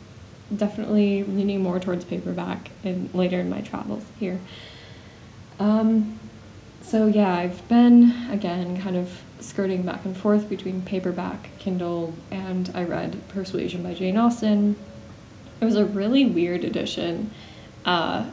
definitely 0.55 1.23
leaning 1.23 1.61
more 1.61 1.79
towards 1.79 2.05
paperback 2.05 2.69
in 2.83 3.09
later 3.13 3.39
in 3.39 3.49
my 3.49 3.61
travels 3.61 4.03
here. 4.19 4.39
Um, 5.59 6.19
so 6.81 7.07
yeah, 7.07 7.33
I've 7.33 7.67
been 7.67 8.27
again 8.29 8.79
kind 8.81 8.95
of 8.95 9.21
skirting 9.39 9.83
back 9.83 10.05
and 10.05 10.15
forth 10.15 10.49
between 10.49 10.81
paperback, 10.81 11.49
Kindle, 11.59 12.13
and 12.31 12.71
I 12.73 12.83
read 12.83 13.27
Persuasion 13.29 13.83
by 13.83 13.93
Jane 13.93 14.17
Austen. 14.17 14.75
It 15.63 15.67
was 15.67 15.77
a 15.77 15.85
really 15.85 16.25
weird 16.25 16.65
edition, 16.65 17.31
uh, 17.85 18.25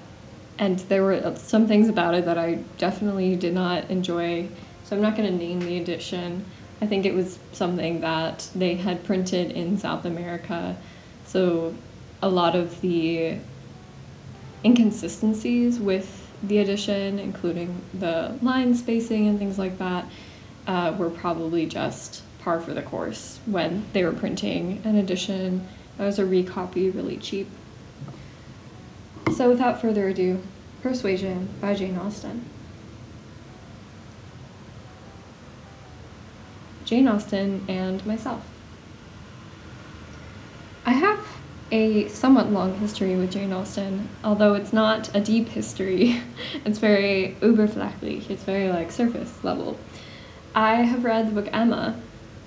and 0.58 0.80
there 0.80 1.04
were 1.04 1.36
some 1.36 1.68
things 1.68 1.88
about 1.88 2.16
it 2.16 2.24
that 2.24 2.36
I 2.36 2.54
definitely 2.76 3.36
did 3.36 3.54
not 3.54 3.88
enjoy. 3.88 4.48
So 4.82 4.96
I'm 4.96 5.02
not 5.02 5.16
going 5.16 5.30
to 5.30 5.38
name 5.38 5.60
the 5.60 5.78
edition, 5.78 6.44
I 6.80 6.88
think 6.88 7.06
it 7.06 7.14
was 7.14 7.38
something 7.52 8.00
that 8.00 8.48
they 8.56 8.74
had 8.74 9.04
printed 9.04 9.52
in 9.52 9.78
South 9.78 10.06
America. 10.06 10.76
So 11.24 11.72
a 12.20 12.28
lot 12.28 12.56
of 12.56 12.80
the 12.80 13.36
inconsistencies 14.64 15.78
with 15.78 16.28
the 16.42 16.58
edition, 16.58 17.20
including 17.20 17.80
the 17.94 18.36
line 18.42 18.74
spacing 18.74 19.28
and 19.28 19.38
things 19.38 19.56
like 19.56 19.78
that, 19.78 20.04
uh, 20.66 20.96
were 20.98 21.10
probably 21.10 21.64
just 21.66 22.24
par 22.40 22.60
for 22.60 22.74
the 22.74 22.82
course 22.82 23.38
when 23.46 23.84
they 23.92 24.02
were 24.02 24.12
printing 24.12 24.82
an 24.82 24.96
edition 24.96 25.68
that 26.00 26.06
was 26.06 26.18
a 26.18 26.24
recopy 26.24 26.92
really 26.94 27.18
cheap. 27.18 27.46
So 29.36 29.50
without 29.50 29.82
further 29.82 30.08
ado, 30.08 30.40
Persuasion 30.82 31.50
by 31.60 31.74
Jane 31.74 31.98
Austen. 31.98 32.46
Jane 36.86 37.06
Austen 37.06 37.66
and 37.68 38.04
myself. 38.06 38.42
I 40.86 40.92
have 40.92 41.20
a 41.70 42.08
somewhat 42.08 42.50
long 42.50 42.78
history 42.78 43.14
with 43.16 43.32
Jane 43.32 43.52
Austen, 43.52 44.08
although 44.24 44.54
it's 44.54 44.72
not 44.72 45.14
a 45.14 45.20
deep 45.20 45.48
history. 45.48 46.22
it's 46.64 46.78
very 46.78 47.36
oberflächlich, 47.42 48.30
it's 48.30 48.44
very 48.44 48.70
like 48.70 48.90
surface 48.90 49.44
level. 49.44 49.78
I 50.54 50.76
have 50.76 51.04
read 51.04 51.28
the 51.28 51.32
book 51.42 51.50
Emma 51.52 52.00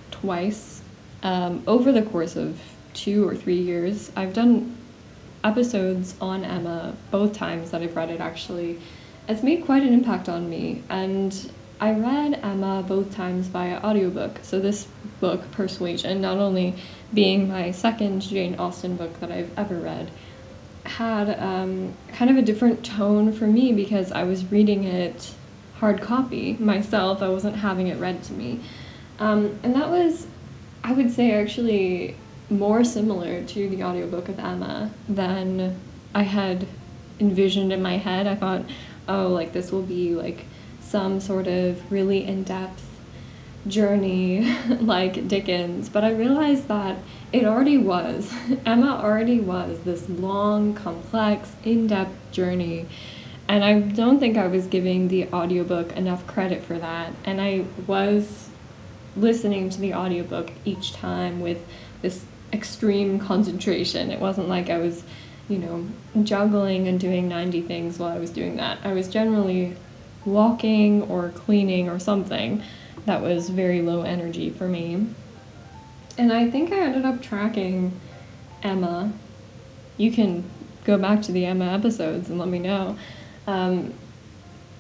twice 0.10 0.82
um, 1.22 1.62
over 1.68 1.92
the 1.92 2.02
course 2.02 2.36
of 2.36 2.60
two 2.94 3.28
or 3.28 3.36
three 3.36 3.60
years. 3.60 4.12
I've 4.16 4.34
done 4.34 4.78
episodes 5.44 6.16
on 6.22 6.44
Emma 6.44 6.96
both 7.12 7.34
times 7.34 7.72
that 7.72 7.82
I've 7.82 7.96
read 7.96 8.10
it 8.10 8.20
actually. 8.20 8.80
It's 9.28 9.44
made 9.44 9.66
quite 9.66 9.84
an 9.84 9.94
impact 9.94 10.28
on 10.28 10.50
me, 10.50 10.84
and 10.90 11.52
I 11.80 11.92
read 11.94 12.40
Emma 12.44 12.84
both 12.86 13.14
times 13.16 13.48
via 13.48 13.78
audiobook. 13.78 14.40
So, 14.42 14.60
this 14.60 14.88
book, 15.22 15.50
Persuasion, 15.52 16.22
not 16.22 16.38
only 16.38 16.76
being 17.14 17.48
my 17.48 17.72
second 17.72 18.22
Jane 18.22 18.56
Austen 18.56 18.96
book 18.98 19.20
that 19.22 19.32
I've 19.32 19.58
ever 19.58 19.76
read, 19.76 20.12
had 20.86 21.40
um, 21.40 21.94
kind 22.10 22.30
of 22.30 22.38
a 22.38 22.42
different 22.42 22.84
tone 22.84 23.32
for 23.32 23.48
me 23.48 23.72
because 23.72 24.12
I 24.12 24.24
was 24.24 24.52
reading 24.52 24.84
it 24.84 25.34
hard 25.80 26.02
copy 26.02 26.54
myself. 26.54 27.22
I 27.22 27.30
wasn't 27.30 27.58
having 27.58 27.88
it 27.88 28.00
read 28.00 28.24
to 28.24 28.34
me. 28.34 28.62
Um, 29.20 29.60
and 29.64 29.76
that 29.76 29.90
was, 29.90 30.28
I 30.84 30.94
would 30.94 31.12
say, 31.12 31.32
actually 31.32 32.16
more 32.58 32.84
similar 32.84 33.44
to 33.44 33.70
the 33.70 33.84
audiobook 33.84 34.30
of 34.30 34.40
Emma 34.40 34.92
than 35.08 35.80
I 36.14 36.24
had 36.24 36.68
envisioned 37.20 37.74
in 37.74 37.82
my 37.82 37.98
head. 37.98 38.28
I 38.28 38.36
thought, 38.36 38.64
oh, 39.08 39.28
like 39.28 39.54
this 39.54 39.72
will 39.72 39.82
be 39.82 40.16
like 40.16 40.46
some 40.82 41.20
sort 41.20 41.48
of 41.48 41.92
really 41.92 42.24
in 42.24 42.44
depth 42.44 42.90
journey 43.68 44.56
like 44.82 45.28
Dickens, 45.28 45.90
but 45.90 46.04
I 46.04 46.12
realized 46.12 46.68
that 46.68 46.98
it 47.32 47.46
already 47.46 47.78
was. 47.78 48.34
Emma 48.66 49.00
already 49.02 49.40
was 49.40 49.80
this 49.82 50.08
long, 50.10 50.74
complex, 50.74 51.56
in 51.64 51.88
depth 51.88 52.32
journey. 52.32 52.86
And 53.48 53.64
I 53.64 53.82
don't 53.82 54.20
think 54.20 54.38
I 54.38 54.48
was 54.48 54.68
giving 54.68 55.08
the 55.08 55.28
audiobook 55.34 55.94
enough 55.94 56.26
credit 56.28 56.64
for 56.64 56.78
that. 56.78 57.14
And 57.26 57.42
I 57.42 57.66
was 57.88 58.50
listening 59.16 59.70
to 59.70 59.80
the 59.80 59.94
audiobook 59.94 60.52
each 60.66 60.94
time 60.94 61.40
with 61.42 61.66
this 62.02 62.26
extreme 62.54 63.20
concentration. 63.20 64.12
It 64.12 64.20
wasn't 64.20 64.48
like 64.48 64.70
I 64.70 64.78
was, 64.78 65.04
you 65.50 65.58
know, 65.58 65.88
juggling 66.24 66.88
and 66.88 67.00
doing 67.00 67.28
90 67.28 67.64
things 67.64 68.00
while 68.00 68.10
I 68.10 68.20
was 68.20 68.30
doing 68.30 68.58
that. 68.58 68.80
I 68.84 68.94
was 68.94 69.08
generally 69.08 69.76
walking 70.26 71.02
or 71.04 71.30
cleaning 71.30 71.90
or 71.90 72.00
something 72.00 72.64
that 73.06 73.22
was 73.22 73.50
very 73.50 73.82
low 73.82 74.04
energy 74.04 74.50
for 74.50 74.68
me. 74.68 75.08
And 76.18 76.32
I 76.32 76.50
think 76.50 76.72
I 76.72 76.80
ended 76.80 77.06
up 77.06 77.22
tracking 77.22 78.00
Emma. 78.62 79.12
You 79.98 80.12
can 80.12 80.44
go 80.86 80.98
back 80.98 81.22
to 81.24 81.32
the 81.32 81.46
Emma 81.46 81.66
episodes 81.66 82.30
and 82.30 82.38
let 82.40 82.48
me 82.48 82.60
know. 82.60 82.98
Um, 83.48 83.94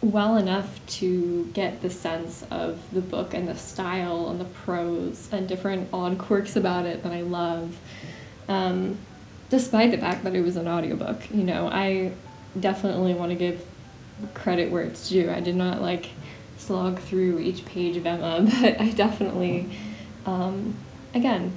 well 0.03 0.35
enough 0.35 0.85
to 0.85 1.45
get 1.53 1.81
the 1.81 1.89
sense 1.89 2.45
of 2.51 2.79
the 2.91 2.99
book 2.99 3.33
and 3.33 3.47
the 3.47 3.55
style 3.55 4.29
and 4.29 4.39
the 4.39 4.45
prose 4.45 5.29
and 5.31 5.47
different 5.47 5.87
odd 5.93 6.17
quirks 6.17 6.55
about 6.57 6.85
it 6.85 7.03
that 7.03 7.13
I 7.13 7.21
love. 7.21 7.77
Um, 8.49 8.97
despite 9.49 9.91
the 9.91 9.97
fact 9.97 10.25
that 10.25 10.35
it 10.35 10.41
was 10.41 10.57
an 10.57 10.67
audiobook, 10.67 11.31
you 11.31 11.43
know, 11.43 11.69
I 11.69 12.11
definitely 12.59 13.13
want 13.13 13.31
to 13.31 13.35
give 13.35 13.65
credit 14.33 14.71
where 14.71 14.83
it's 14.83 15.07
due. 15.07 15.31
I 15.31 15.39
did 15.39 15.55
not 15.55 15.81
like 15.81 16.09
slog 16.57 16.99
through 16.99 17.39
each 17.39 17.65
page 17.65 17.95
of 17.95 18.05
Emma, 18.05 18.41
but 18.61 18.81
I 18.81 18.89
definitely, 18.89 19.69
um, 20.25 20.75
again, 21.13 21.53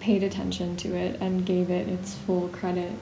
paid 0.00 0.22
attention 0.22 0.76
to 0.76 0.94
it 0.94 1.18
and 1.20 1.46
gave 1.46 1.70
it 1.70 1.88
its 1.88 2.14
full 2.14 2.48
credit. 2.48 2.92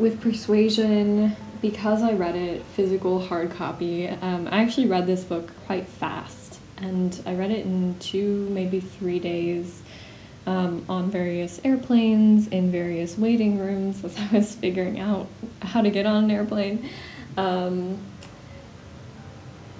With 0.00 0.20
Persuasion, 0.20 1.36
because 1.60 2.02
I 2.02 2.12
read 2.12 2.36
it 2.36 2.62
physical 2.74 3.20
hard 3.20 3.50
copy, 3.50 4.08
um, 4.08 4.48
I 4.50 4.62
actually 4.62 4.86
read 4.86 5.06
this 5.06 5.24
book 5.24 5.50
quite 5.66 5.86
fast, 5.86 6.58
and 6.76 7.20
I 7.26 7.34
read 7.34 7.50
it 7.50 7.64
in 7.66 7.98
two, 7.98 8.48
maybe 8.50 8.80
three 8.80 9.18
days. 9.18 9.82
Um, 10.46 10.86
on 10.88 11.10
various 11.10 11.60
airplanes, 11.62 12.48
in 12.48 12.72
various 12.72 13.18
waiting 13.18 13.58
rooms 13.58 14.02
as 14.04 14.16
I 14.18 14.28
was 14.32 14.54
figuring 14.54 14.98
out 14.98 15.26
how 15.60 15.82
to 15.82 15.90
get 15.90 16.06
on 16.06 16.24
an 16.24 16.30
airplane. 16.30 16.88
Um, 17.36 17.98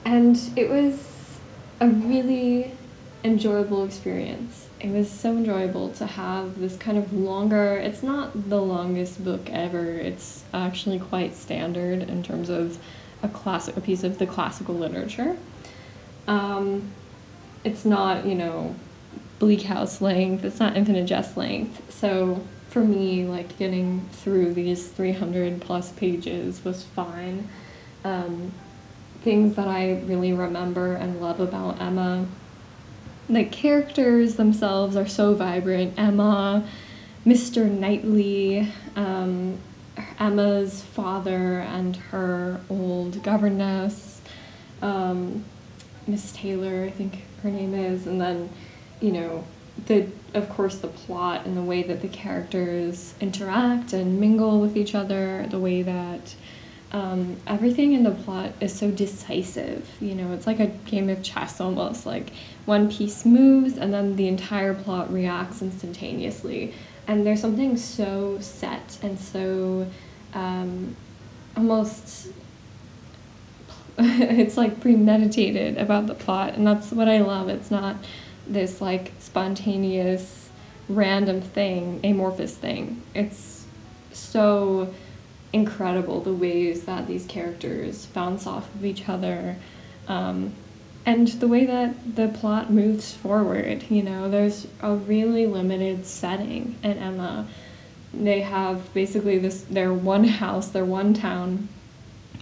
and 0.04 0.38
it 0.56 0.68
was 0.68 1.38
a 1.80 1.88
really 1.88 2.72
enjoyable 3.24 3.84
experience 3.84 4.67
it 4.80 4.90
was 4.90 5.10
so 5.10 5.30
enjoyable 5.36 5.90
to 5.90 6.06
have 6.06 6.60
this 6.60 6.76
kind 6.76 6.98
of 6.98 7.12
longer 7.12 7.76
it's 7.76 8.02
not 8.02 8.48
the 8.48 8.60
longest 8.60 9.24
book 9.24 9.48
ever. 9.50 9.84
It's 9.84 10.44
actually 10.54 10.98
quite 11.00 11.34
standard 11.34 12.02
in 12.02 12.22
terms 12.22 12.48
of 12.48 12.78
a 13.22 13.28
classic 13.28 13.76
a 13.76 13.80
piece 13.80 14.04
of 14.04 14.18
the 14.18 14.26
classical 14.26 14.74
literature. 14.74 15.36
Um, 16.26 16.92
it's 17.64 17.84
not 17.84 18.24
you 18.24 18.34
know 18.34 18.76
bleak 19.38 19.62
house 19.62 20.00
length 20.00 20.44
it's 20.44 20.60
not 20.60 20.76
infinite 20.76 21.06
jest 21.06 21.36
length. 21.36 21.92
So 21.92 22.44
for 22.68 22.80
me 22.84 23.24
like 23.24 23.58
getting 23.58 24.08
through 24.12 24.54
these 24.54 24.88
300 24.88 25.60
plus 25.60 25.90
pages 25.92 26.64
was 26.64 26.84
fine. 26.84 27.48
Um, 28.04 28.52
things 29.22 29.56
that 29.56 29.66
i 29.66 30.00
really 30.06 30.32
remember 30.32 30.94
and 30.94 31.20
love 31.20 31.40
about 31.40 31.80
emma 31.80 32.24
the 33.28 33.44
characters 33.44 34.36
themselves 34.36 34.96
are 34.96 35.06
so 35.06 35.34
vibrant. 35.34 35.94
Emma, 35.98 36.66
Mr. 37.26 37.70
Knightley, 37.70 38.72
um, 38.96 39.58
Emma's 40.18 40.82
father 40.82 41.60
and 41.60 41.96
her 41.96 42.60
old 42.70 43.22
governess, 43.22 44.20
um, 44.82 45.44
Miss 46.06 46.32
Taylor, 46.32 46.84
I 46.84 46.90
think 46.90 47.22
her 47.42 47.50
name 47.50 47.74
is, 47.74 48.06
and 48.06 48.20
then, 48.20 48.48
you 49.00 49.12
know, 49.12 49.44
the 49.86 50.08
of 50.34 50.48
course 50.48 50.78
the 50.78 50.88
plot 50.88 51.46
and 51.46 51.56
the 51.56 51.62
way 51.62 51.82
that 51.82 52.02
the 52.02 52.08
characters 52.08 53.14
interact 53.20 53.92
and 53.92 54.18
mingle 54.18 54.60
with 54.60 54.76
each 54.76 54.94
other, 54.94 55.46
the 55.50 55.58
way 55.58 55.82
that 55.82 56.34
um, 56.92 57.36
everything 57.46 57.92
in 57.92 58.02
the 58.02 58.10
plot 58.10 58.52
is 58.60 58.74
so 58.74 58.90
decisive. 58.90 59.88
You 60.00 60.14
know, 60.14 60.32
it's 60.32 60.46
like 60.46 60.60
a 60.60 60.66
game 60.66 61.10
of 61.10 61.22
chess 61.22 61.60
almost. 61.60 62.06
Like 62.06 62.32
one 62.68 62.90
piece 62.90 63.24
moves 63.24 63.78
and 63.78 63.94
then 63.94 64.14
the 64.16 64.28
entire 64.28 64.74
plot 64.74 65.10
reacts 65.10 65.62
instantaneously. 65.62 66.74
And 67.06 67.26
there's 67.26 67.40
something 67.40 67.78
so 67.78 68.38
set 68.40 68.98
and 69.02 69.18
so 69.18 69.86
um, 70.34 70.94
almost 71.56 72.28
it's 73.98 74.58
like 74.58 74.80
premeditated 74.80 75.78
about 75.78 76.06
the 76.08 76.14
plot 76.14 76.54
and 76.54 76.66
that's 76.66 76.92
what 76.92 77.08
I 77.08 77.20
love. 77.22 77.48
It's 77.48 77.70
not 77.70 77.96
this 78.46 78.82
like 78.82 79.12
spontaneous 79.18 80.50
random 80.90 81.40
thing, 81.40 82.00
amorphous 82.04 82.54
thing. 82.54 83.02
It's 83.14 83.64
so 84.12 84.92
incredible 85.54 86.20
the 86.20 86.34
ways 86.34 86.84
that 86.84 87.06
these 87.06 87.24
characters 87.24 88.04
bounce 88.04 88.46
off 88.46 88.74
of 88.74 88.84
each 88.84 89.08
other 89.08 89.56
um, 90.06 90.52
and 91.08 91.28
the 91.40 91.48
way 91.48 91.64
that 91.64 92.16
the 92.16 92.28
plot 92.28 92.70
moves 92.70 93.14
forward 93.14 93.82
you 93.88 94.02
know 94.02 94.28
there's 94.28 94.66
a 94.82 94.94
really 94.94 95.46
limited 95.46 96.04
setting 96.04 96.76
in 96.82 96.98
emma 96.98 97.46
they 98.12 98.40
have 98.40 98.92
basically 98.92 99.38
this 99.38 99.62
their 99.62 99.92
one 99.92 100.24
house 100.24 100.68
their 100.68 100.84
one 100.84 101.14
town 101.14 101.68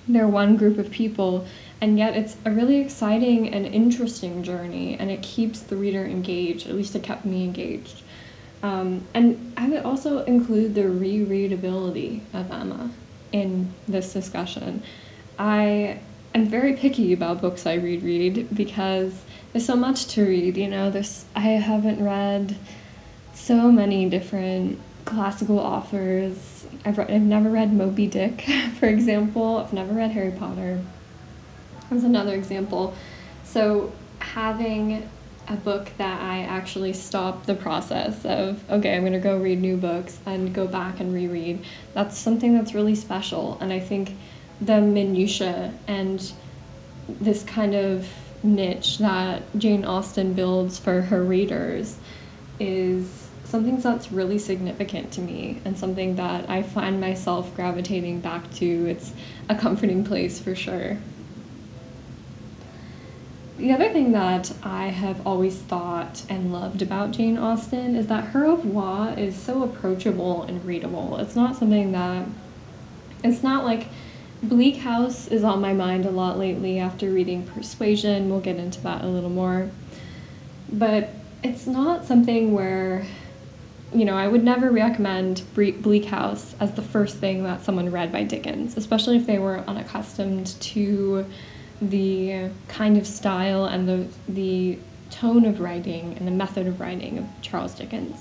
their 0.08 0.26
one 0.26 0.56
group 0.56 0.78
of 0.78 0.90
people 0.90 1.46
and 1.80 1.96
yet 1.96 2.16
it's 2.16 2.36
a 2.44 2.50
really 2.50 2.78
exciting 2.78 3.52
and 3.54 3.66
interesting 3.66 4.42
journey 4.42 4.96
and 4.98 5.10
it 5.10 5.22
keeps 5.22 5.60
the 5.60 5.76
reader 5.76 6.04
engaged 6.04 6.66
at 6.66 6.74
least 6.74 6.96
it 6.96 7.02
kept 7.04 7.24
me 7.24 7.44
engaged 7.44 8.02
um, 8.62 9.06
and 9.14 9.52
I 9.56 9.68
would 9.68 9.84
also 9.84 10.24
include 10.24 10.74
the 10.74 10.82
rereadability 10.82 12.20
of 12.32 12.50
Emma 12.50 12.90
in 13.30 13.72
this 13.86 14.12
discussion. 14.12 14.82
I 15.38 16.00
am 16.36 16.46
very 16.46 16.74
picky 16.74 17.12
about 17.12 17.40
books 17.40 17.66
I 17.66 17.74
read 17.74 18.02
read 18.02 18.54
because 18.54 19.22
there's 19.52 19.66
so 19.66 19.76
much 19.76 20.06
to 20.08 20.26
read, 20.26 20.56
you 20.56 20.68
know. 20.68 20.90
There's 20.90 21.24
I 21.34 21.40
haven't 21.40 22.02
read 22.02 22.56
so 23.34 23.72
many 23.72 24.08
different 24.08 24.78
classical 25.04 25.58
authors. 25.58 26.66
I've 26.84 26.98
read, 26.98 27.10
I've 27.10 27.22
never 27.22 27.48
read 27.48 27.72
Moby 27.72 28.06
Dick, 28.06 28.42
for 28.78 28.86
example. 28.86 29.58
I've 29.58 29.72
never 29.72 29.94
read 29.94 30.12
Harry 30.12 30.30
Potter. 30.30 30.82
That's 31.90 32.04
another 32.04 32.34
example. 32.34 32.94
So 33.44 33.92
having 34.18 35.08
a 35.48 35.56
book 35.56 35.90
that 35.98 36.20
I 36.20 36.40
actually 36.40 36.92
stop 36.92 37.46
the 37.46 37.54
process 37.54 38.24
of, 38.24 38.68
okay, 38.68 38.96
I'm 38.96 39.02
going 39.02 39.12
to 39.12 39.20
go 39.20 39.38
read 39.38 39.60
new 39.60 39.76
books 39.76 40.18
and 40.26 40.52
go 40.52 40.66
back 40.66 40.98
and 40.98 41.14
reread. 41.14 41.64
That's 41.94 42.18
something 42.18 42.54
that's 42.54 42.74
really 42.74 42.96
special. 42.96 43.56
And 43.60 43.72
I 43.72 43.78
think 43.78 44.12
the 44.60 44.80
minutiae 44.80 45.72
and 45.86 46.32
this 47.08 47.42
kind 47.44 47.74
of 47.74 48.08
niche 48.42 48.98
that 48.98 49.42
Jane 49.58 49.84
Austen 49.84 50.32
builds 50.34 50.78
for 50.78 51.02
her 51.02 51.22
readers 51.22 51.98
is 52.58 53.28
something 53.44 53.78
that's 53.78 54.10
really 54.10 54.38
significant 54.38 55.12
to 55.12 55.20
me 55.20 55.60
and 55.64 55.78
something 55.78 56.16
that 56.16 56.48
I 56.50 56.62
find 56.62 57.00
myself 57.00 57.54
gravitating 57.54 58.20
back 58.20 58.52
to. 58.54 58.86
It's 58.86 59.12
a 59.48 59.54
comforting 59.54 60.04
place 60.04 60.40
for 60.40 60.54
sure. 60.54 60.98
The 63.58 63.72
other 63.72 63.90
thing 63.90 64.12
that 64.12 64.52
I 64.62 64.88
have 64.88 65.26
always 65.26 65.56
thought 65.56 66.24
and 66.28 66.52
loved 66.52 66.82
about 66.82 67.12
Jane 67.12 67.38
Austen 67.38 67.96
is 67.96 68.06
that 68.08 68.24
her 68.24 68.44
oeuvre 68.44 69.14
is 69.16 69.34
so 69.34 69.62
approachable 69.62 70.42
and 70.42 70.62
readable. 70.64 71.16
It's 71.16 71.34
not 71.34 71.56
something 71.56 71.92
that, 71.92 72.26
it's 73.24 73.42
not 73.42 73.64
like 73.64 73.86
Bleak 74.48 74.76
House 74.76 75.28
is 75.28 75.42
on 75.42 75.60
my 75.60 75.72
mind 75.72 76.04
a 76.04 76.10
lot 76.10 76.38
lately 76.38 76.78
after 76.78 77.10
reading 77.10 77.46
Persuasion. 77.46 78.30
We'll 78.30 78.40
get 78.40 78.56
into 78.56 78.80
that 78.82 79.02
a 79.02 79.06
little 79.06 79.30
more. 79.30 79.70
But 80.72 81.10
it's 81.42 81.66
not 81.66 82.04
something 82.04 82.52
where, 82.52 83.06
you 83.94 84.04
know, 84.04 84.16
I 84.16 84.28
would 84.28 84.44
never 84.44 84.70
recommend 84.70 85.42
Bleak 85.54 86.04
House 86.04 86.54
as 86.60 86.72
the 86.74 86.82
first 86.82 87.16
thing 87.16 87.44
that 87.44 87.64
someone 87.64 87.90
read 87.90 88.12
by 88.12 88.22
Dickens, 88.22 88.76
especially 88.76 89.16
if 89.16 89.26
they 89.26 89.38
were 89.38 89.58
unaccustomed 89.60 90.46
to 90.60 91.26
the 91.80 92.50
kind 92.68 92.96
of 92.96 93.06
style 93.06 93.66
and 93.66 93.86
the 93.86 94.06
the 94.28 94.78
tone 95.10 95.44
of 95.44 95.60
writing 95.60 96.14
and 96.18 96.26
the 96.26 96.32
method 96.32 96.66
of 96.66 96.80
writing 96.80 97.18
of 97.18 97.26
Charles 97.42 97.74
Dickens. 97.74 98.18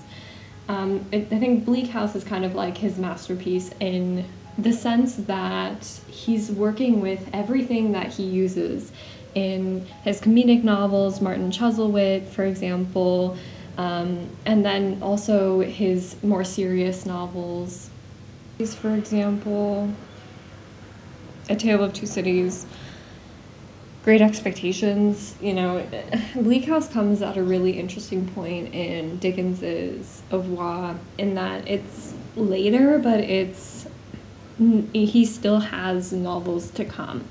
Um, 0.67 1.05
it, 1.11 1.27
I 1.31 1.39
think 1.39 1.65
Bleak 1.65 1.87
House 1.87 2.15
is 2.15 2.23
kind 2.23 2.43
of 2.43 2.55
like 2.55 2.77
his 2.77 2.97
masterpiece 2.97 3.71
in 3.79 4.25
the 4.57 4.71
sense 4.71 5.15
that 5.15 5.85
he's 6.07 6.51
working 6.51 7.01
with 7.01 7.29
everything 7.33 7.91
that 7.91 8.07
he 8.13 8.23
uses 8.23 8.91
in 9.33 9.85
his 10.03 10.21
comedic 10.21 10.63
novels, 10.63 11.19
Martin 11.21 11.51
Chuzzlewit, 11.51 12.25
for 12.27 12.45
example, 12.45 13.37
um, 13.77 14.29
and 14.45 14.63
then 14.63 14.99
also 15.01 15.59
his 15.59 16.15
more 16.23 16.43
serious 16.43 17.05
novels. 17.05 17.89
For 18.57 18.95
example, 18.95 19.91
A 21.49 21.55
Tale 21.57 21.83
of 21.83 21.91
Two 21.91 22.05
Cities, 22.05 22.65
Great 24.05 24.21
Expectations, 24.21 25.35
you 25.41 25.53
know, 25.53 25.85
Bleak 26.35 26.63
House 26.65 26.87
comes 26.87 27.21
at 27.21 27.35
a 27.35 27.43
really 27.43 27.77
interesting 27.77 28.25
point 28.29 28.73
in 28.73 29.17
Dickens's 29.17 30.21
oeuvre 30.31 30.97
in 31.17 31.35
that 31.35 31.67
it's 31.67 32.13
later, 32.37 32.97
but 32.97 33.19
it's 33.19 33.74
he 34.57 35.25
still 35.25 35.59
has 35.59 36.13
novels 36.13 36.71
to 36.71 36.85
come. 36.85 37.25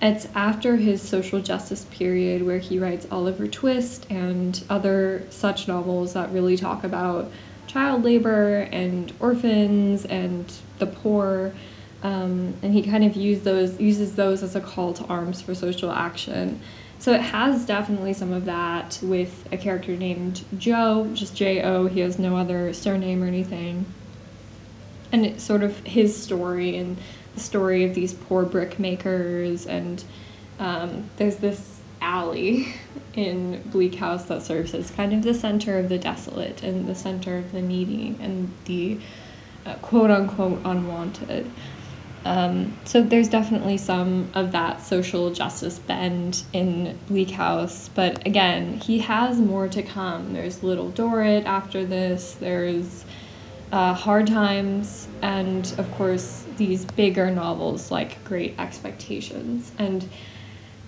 It's 0.00 0.28
after 0.34 0.76
his 0.76 1.02
social 1.02 1.40
justice 1.40 1.84
period 1.90 2.46
where 2.46 2.58
he 2.58 2.78
writes 2.78 3.06
Oliver 3.10 3.48
Twist 3.48 4.06
and 4.08 4.62
other 4.70 5.26
such 5.30 5.66
novels 5.66 6.12
that 6.12 6.30
really 6.30 6.56
talk 6.56 6.84
about 6.84 7.32
child 7.66 8.04
labor 8.04 8.68
and 8.70 9.12
orphans 9.20 10.04
and 10.04 10.52
the 10.78 10.86
poor 10.86 11.52
um, 12.02 12.54
and 12.62 12.72
he 12.72 12.82
kind 12.82 13.04
of 13.04 13.14
those 13.44 13.80
uses 13.80 14.14
those 14.14 14.42
as 14.42 14.54
a 14.54 14.60
call 14.60 14.94
to 14.94 15.04
arms 15.04 15.42
for 15.42 15.54
social 15.54 15.90
action. 15.90 16.60
So 17.00 17.12
it 17.12 17.20
has 17.20 17.64
definitely 17.64 18.12
some 18.12 18.32
of 18.32 18.44
that 18.44 18.98
with 19.02 19.48
a 19.52 19.56
character 19.56 19.96
named 19.96 20.44
Jo, 20.56 21.10
just 21.14 21.34
J 21.34 21.62
O. 21.62 21.86
He 21.86 22.00
has 22.00 22.18
no 22.18 22.36
other 22.36 22.72
surname 22.72 23.22
or 23.22 23.26
anything. 23.26 23.86
And 25.12 25.24
it's 25.24 25.42
sort 25.42 25.62
of 25.62 25.78
his 25.80 26.20
story 26.20 26.76
and 26.76 26.96
the 27.34 27.40
story 27.40 27.84
of 27.84 27.94
these 27.94 28.12
poor 28.12 28.44
brick 28.44 28.78
makers. 28.78 29.66
And 29.66 30.02
um, 30.58 31.08
there's 31.16 31.36
this 31.36 31.80
alley 32.00 32.74
in 33.14 33.62
Bleak 33.66 33.96
House 33.96 34.24
that 34.26 34.42
serves 34.42 34.74
as 34.74 34.90
kind 34.90 35.12
of 35.12 35.22
the 35.22 35.34
center 35.34 35.78
of 35.78 35.88
the 35.88 35.98
desolate 35.98 36.62
and 36.62 36.88
the 36.88 36.94
center 36.94 37.38
of 37.38 37.52
the 37.52 37.62
needy 37.62 38.16
and 38.20 38.52
the 38.66 38.98
uh, 39.66 39.74
quote 39.76 40.10
unquote 40.10 40.60
unwanted. 40.64 41.50
Um, 42.24 42.76
so 42.84 43.00
there's 43.02 43.28
definitely 43.28 43.78
some 43.78 44.30
of 44.34 44.52
that 44.52 44.82
social 44.82 45.32
justice 45.32 45.78
bend 45.78 46.42
in 46.52 46.98
Bleak 47.06 47.30
House, 47.30 47.88
but 47.94 48.26
again, 48.26 48.78
he 48.80 48.98
has 48.98 49.38
more 49.38 49.68
to 49.68 49.82
come. 49.82 50.32
There's 50.32 50.62
Little 50.62 50.90
Dorrit 50.90 51.44
after 51.46 51.86
this. 51.86 52.34
There's 52.34 53.04
uh, 53.72 53.94
Hard 53.94 54.26
Times, 54.26 55.08
and 55.22 55.72
of 55.78 55.90
course 55.92 56.44
these 56.56 56.84
bigger 56.84 57.30
novels 57.30 57.90
like 57.90 58.22
Great 58.24 58.58
Expectations. 58.58 59.72
And 59.78 60.08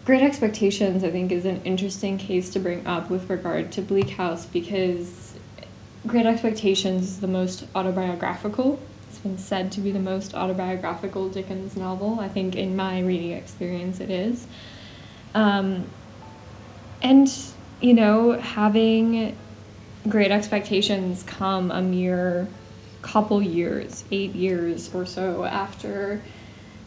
Great 0.04 0.22
Expectations, 0.22 1.04
I 1.04 1.10
think, 1.10 1.30
is 1.30 1.44
an 1.44 1.60
interesting 1.64 2.18
case 2.18 2.50
to 2.50 2.58
bring 2.58 2.86
up 2.86 3.10
with 3.10 3.28
regard 3.30 3.70
to 3.72 3.82
Bleak 3.82 4.10
House 4.10 4.46
because 4.46 5.34
Great 6.06 6.26
Expectations 6.26 7.02
is 7.02 7.20
the 7.20 7.28
most 7.28 7.64
autobiographical 7.74 8.80
It's 9.10 9.18
been 9.18 9.38
said 9.38 9.70
to 9.72 9.80
be 9.80 9.90
the 9.90 9.98
most 9.98 10.34
autobiographical 10.34 11.28
Dickens 11.28 11.76
novel. 11.76 12.20
I 12.20 12.28
think 12.28 12.56
in 12.56 12.76
my 12.76 13.00
reading 13.00 13.32
experience 13.32 14.00
it 14.00 14.10
is. 14.10 14.46
Um, 15.34 15.84
and, 17.02 17.30
you 17.80 17.94
know, 17.94 18.32
having 18.40 19.36
great 20.08 20.30
expectations 20.30 21.22
come 21.24 21.70
a 21.70 21.82
mere 21.82 22.48
couple 23.02 23.42
years, 23.42 24.04
eight 24.10 24.34
years 24.34 24.94
or 24.94 25.06
so 25.06 25.44
after 25.44 26.22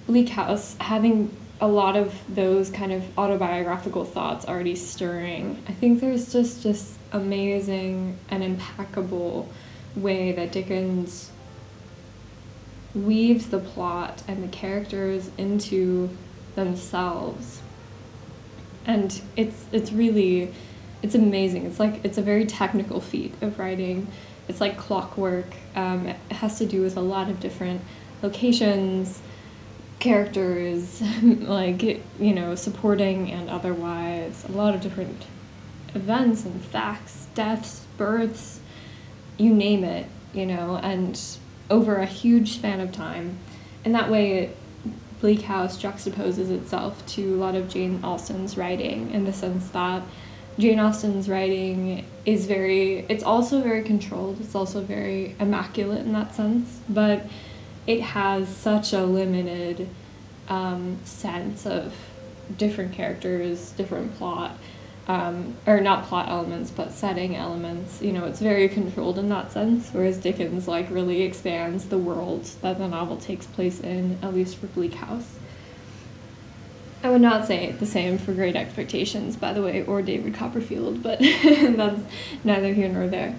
Bleak 0.08 0.30
House, 0.30 0.76
having 0.80 1.36
a 1.62 1.67
lot 1.67 1.95
of 1.95 2.13
those 2.34 2.69
kind 2.69 2.91
of 2.91 3.04
autobiographical 3.17 4.04
thoughts 4.04 4.45
already 4.45 4.76
stirring. 4.76 5.63
I 5.67 5.71
think 5.71 6.02
there's 6.02 6.32
just 6.32 6.63
this 6.63 6.97
amazing 7.12 8.17
and 8.30 8.43
impeccable 8.43 9.47
way 9.95 10.32
that 10.34 10.52
Dickens 10.52 11.32
weaves 12.93 13.47
the 13.47 13.60
plot 13.60 14.23
and 14.28 14.43
the 14.43 14.47
characters 14.49 15.32
into 15.38 16.10
themselves. 16.56 17.62
And 18.86 19.21
it's 19.36 19.65
it's 19.71 19.91
really 19.91 20.54
it's 21.04 21.16
amazing. 21.16 21.66
It's 21.66 21.80
like 21.80 22.04
it's 22.04 22.18
a 22.18 22.22
very 22.22 22.46
technical 22.46 23.02
feat 23.02 23.34
of 23.42 23.60
writing. 23.60 24.08
It's 24.48 24.62
like 24.62 24.78
clockwork. 24.78 25.46
Um, 25.76 26.08
it 26.08 26.18
has 26.32 26.58
to 26.60 26.66
do 26.66 26.82
with 26.82 26.98
a 26.98 27.02
lot 27.02 27.30
of 27.30 27.39
different 27.39 27.82
locations, 28.22 29.22
characters, 30.00 31.02
like 31.22 31.84
you 31.84 32.34
know, 32.34 32.56
supporting 32.56 33.30
and 33.32 33.50
otherwise. 33.50 34.46
A 34.48 34.54
lot 34.54 34.74
of 34.74 34.82
different 34.82 35.26
events 35.94 36.46
and 36.46 36.63
facts, 36.63 37.28
deaths, 37.36 37.86
births, 37.98 38.62
you 39.38 39.54
name 39.54 39.84
it. 39.84 40.08
You 40.34 40.48
know, 40.48 40.80
and 40.82 41.20
over 41.70 41.98
a 41.98 42.06
huge 42.06 42.56
span 42.56 42.80
of 42.80 42.92
time. 42.92 43.38
And 43.86 43.94
that 43.94 44.10
way, 44.10 44.52
Bleak 45.20 45.44
House 45.44 45.82
juxtaposes 45.82 46.50
itself 46.50 47.06
to 47.08 47.36
a 47.36 47.38
lot 47.38 47.56
of 47.56 47.70
Jane 47.70 48.00
Austen's 48.04 48.58
writing 48.58 49.12
in 49.12 49.26
the 49.26 49.34
sense 49.34 49.70
that 49.70 50.02
Jane 50.60 50.80
Austen's 50.80 51.28
writing 51.28 52.06
is 52.26 52.46
very, 52.46 53.06
it's 53.10 53.24
also 53.24 53.62
very 53.62 53.84
controlled, 53.84 54.39
it's 54.39 54.56
also 54.56 54.82
very 54.82 55.36
immaculate 55.39 56.02
in 56.02 56.13
that 56.13 56.36
sense, 56.36 56.80
but 56.88 57.26
it 57.88 58.02
has 58.02 58.48
such 58.48 58.94
a 58.94 59.04
limited 59.04 59.89
um, 60.50 61.00
sense 61.04 61.66
of 61.66 61.96
different 62.58 62.94
characters, 62.94 63.72
different 63.72 64.16
plot, 64.18 64.58
um, 65.08 65.56
or 65.66 65.82
not 65.82 66.06
plot 66.06 66.30
elements, 66.30 66.72
but 66.72 66.92
setting 66.92 67.36
elements. 67.36 68.02
You 68.02 68.13
know, 68.13 68.26
it's 68.26 68.39
very 68.39 68.70
controlled 68.70 69.18
in 69.18 69.30
that 69.30 69.52
sense, 69.52 69.89
whereas 69.92 70.18
Dickens 70.18 70.68
like 70.68 70.89
really 70.89 71.24
expands 71.24 71.86
the 71.86 71.98
world 71.98 72.46
that 72.62 72.78
the 72.78 72.88
novel 72.88 73.18
takes 73.18 73.48
place 73.48 73.80
in, 73.80 74.18
at 74.22 74.34
least 74.34 74.58
for 74.58 74.68
Bleak 74.68 74.94
House. 74.94 75.36
I 77.04 77.10
would 77.10 77.22
not 77.22 77.46
say 77.46 77.72
the 77.74 77.86
same 77.86 78.18
for 78.18 78.34
Great 78.34 78.56
Expectations, 78.56 79.36
by 79.36 79.52
the 79.52 79.62
way, 79.62 79.86
or 79.86 80.02
David 80.02 80.34
Copperfield, 80.34 81.04
but 81.04 81.20
that's 81.44 82.02
neither 82.46 82.74
here 82.74 82.88
nor 82.88 83.08
there. 83.08 83.36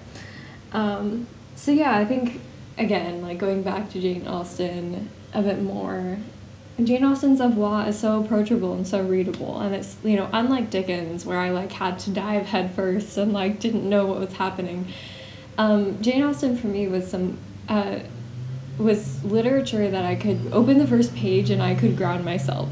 Um, 0.72 1.26
so 1.56 1.72
yeah, 1.72 1.96
I 1.96 2.04
think 2.04 2.42
again, 2.76 3.22
like 3.22 3.38
going 3.38 3.62
back 3.62 3.90
to 3.90 4.00
Jane 4.00 4.26
Austen 4.26 5.08
a 5.32 5.40
bit 5.40 5.62
more, 5.62 6.18
Jane 6.82 7.04
Austen's 7.04 7.40
oeuvre 7.40 7.86
is 7.86 7.98
so 7.98 8.20
approachable 8.22 8.74
and 8.74 8.86
so 8.86 9.02
readable, 9.02 9.60
and 9.60 9.74
it's 9.74 9.96
you 10.04 10.16
know 10.16 10.28
unlike 10.32 10.70
Dickens 10.70 11.24
where 11.24 11.38
I 11.38 11.50
like 11.50 11.72
had 11.72 11.98
to 12.00 12.10
dive 12.10 12.46
headfirst 12.46 13.16
and 13.16 13.32
like 13.32 13.60
didn't 13.60 13.88
know 13.88 14.06
what 14.06 14.18
was 14.18 14.32
happening. 14.34 14.92
Um, 15.56 16.02
Jane 16.02 16.22
Austen 16.22 16.56
for 16.56 16.66
me 16.66 16.88
was 16.88 17.08
some 17.08 17.38
uh, 17.68 18.00
was 18.76 19.24
literature 19.24 19.88
that 19.88 20.04
I 20.04 20.16
could 20.16 20.48
open 20.52 20.78
the 20.78 20.86
first 20.86 21.14
page 21.14 21.50
and 21.50 21.62
I 21.62 21.76
could 21.76 21.96
ground 21.96 22.24
myself, 22.24 22.68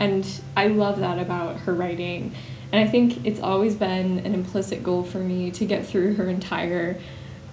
and 0.00 0.26
I 0.56 0.66
love 0.66 0.98
that 0.98 1.20
about 1.20 1.58
her 1.60 1.74
writing, 1.74 2.34
and 2.72 2.84
I 2.84 2.90
think 2.90 3.24
it's 3.24 3.40
always 3.40 3.76
been 3.76 4.18
an 4.18 4.34
implicit 4.34 4.82
goal 4.82 5.04
for 5.04 5.18
me 5.18 5.52
to 5.52 5.64
get 5.64 5.86
through 5.86 6.14
her 6.14 6.28
entire. 6.28 6.98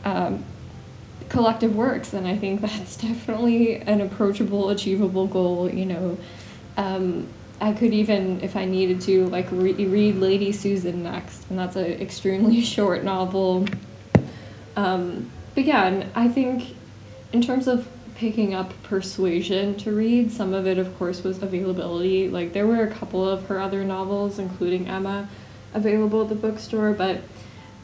Um, 0.04 0.44
collective 1.30 1.76
works. 1.76 2.14
And 2.14 2.28
i 2.28 2.36
think 2.36 2.62
that's 2.68 2.98
definitely 2.98 3.78
an 3.78 4.02
approachable 4.02 4.70
achievable 4.70 5.28
goal 5.28 5.70
you 5.70 5.86
know. 5.86 6.18
Um, 6.78 7.28
i 7.60 7.74
could 7.74 7.92
even 7.92 8.40
if 8.42 8.56
i 8.56 8.66
needed 8.66 9.02
to 9.02 9.26
like 9.28 9.48
re- 9.52 9.74
read 9.74 10.16
lady 10.16 10.52
susan 10.52 11.04
next. 11.04 11.50
And 11.50 11.58
that's 11.60 11.76
an 11.76 11.86
extremely 11.86 12.62
short 12.76 13.04
novel. 13.04 13.66
Um, 14.76 15.32
but 15.56 15.64
yeah 15.66 15.88
and 15.88 16.10
i 16.16 16.28
think 16.28 16.76
in 17.34 17.42
terms 17.42 17.68
of 17.68 17.88
picking 18.18 18.54
up 18.54 18.74
persuasion 18.84 19.76
to 19.78 19.92
read 19.92 20.32
some 20.32 20.54
of 20.54 20.68
it 20.68 20.78
of 20.78 20.98
course 20.98 21.24
was 21.24 21.42
availability 21.42 22.28
like 22.28 22.52
there 22.52 22.68
were 22.68 22.84
a 22.84 22.92
couple 22.92 23.28
of 23.28 23.46
her 23.46 23.60
other 23.60 23.84
novels 23.84 24.40
including 24.40 24.88
emma 24.88 25.30
available 25.74 26.24
at 26.24 26.30
the 26.30 26.36
bookstore 26.36 26.94
but 26.94 27.22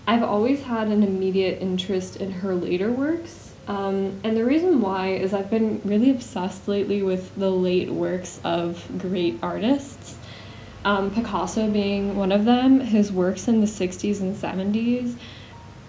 I've 0.06 0.24
always 0.24 0.64
had 0.64 0.90
an 0.90 1.02
immediate 1.02 1.62
interest 1.62 2.18
in 2.18 2.30
her 2.32 2.54
later 2.54 2.92
works. 2.92 3.54
Um, 3.68 4.20
and 4.26 4.36
the 4.36 4.44
reason 4.44 4.82
why 4.82 5.12
is 5.12 5.34
I've 5.34 5.50
been 5.50 5.80
really 5.86 6.10
obsessed 6.10 6.68
lately 6.68 7.02
with 7.02 7.34
the 7.36 7.50
late 7.50 7.90
works 7.90 8.42
of 8.44 8.86
great 8.98 9.40
artists. 9.42 10.18
Um, 10.84 11.12
Picasso 11.12 11.70
being 11.70 12.18
one 12.18 12.34
of 12.34 12.44
them, 12.44 12.82
his 12.82 13.14
works 13.14 13.48
in 13.48 13.62
the 13.62 13.68
60s 13.68 14.20
and 14.20 14.36
70s. 14.36 15.16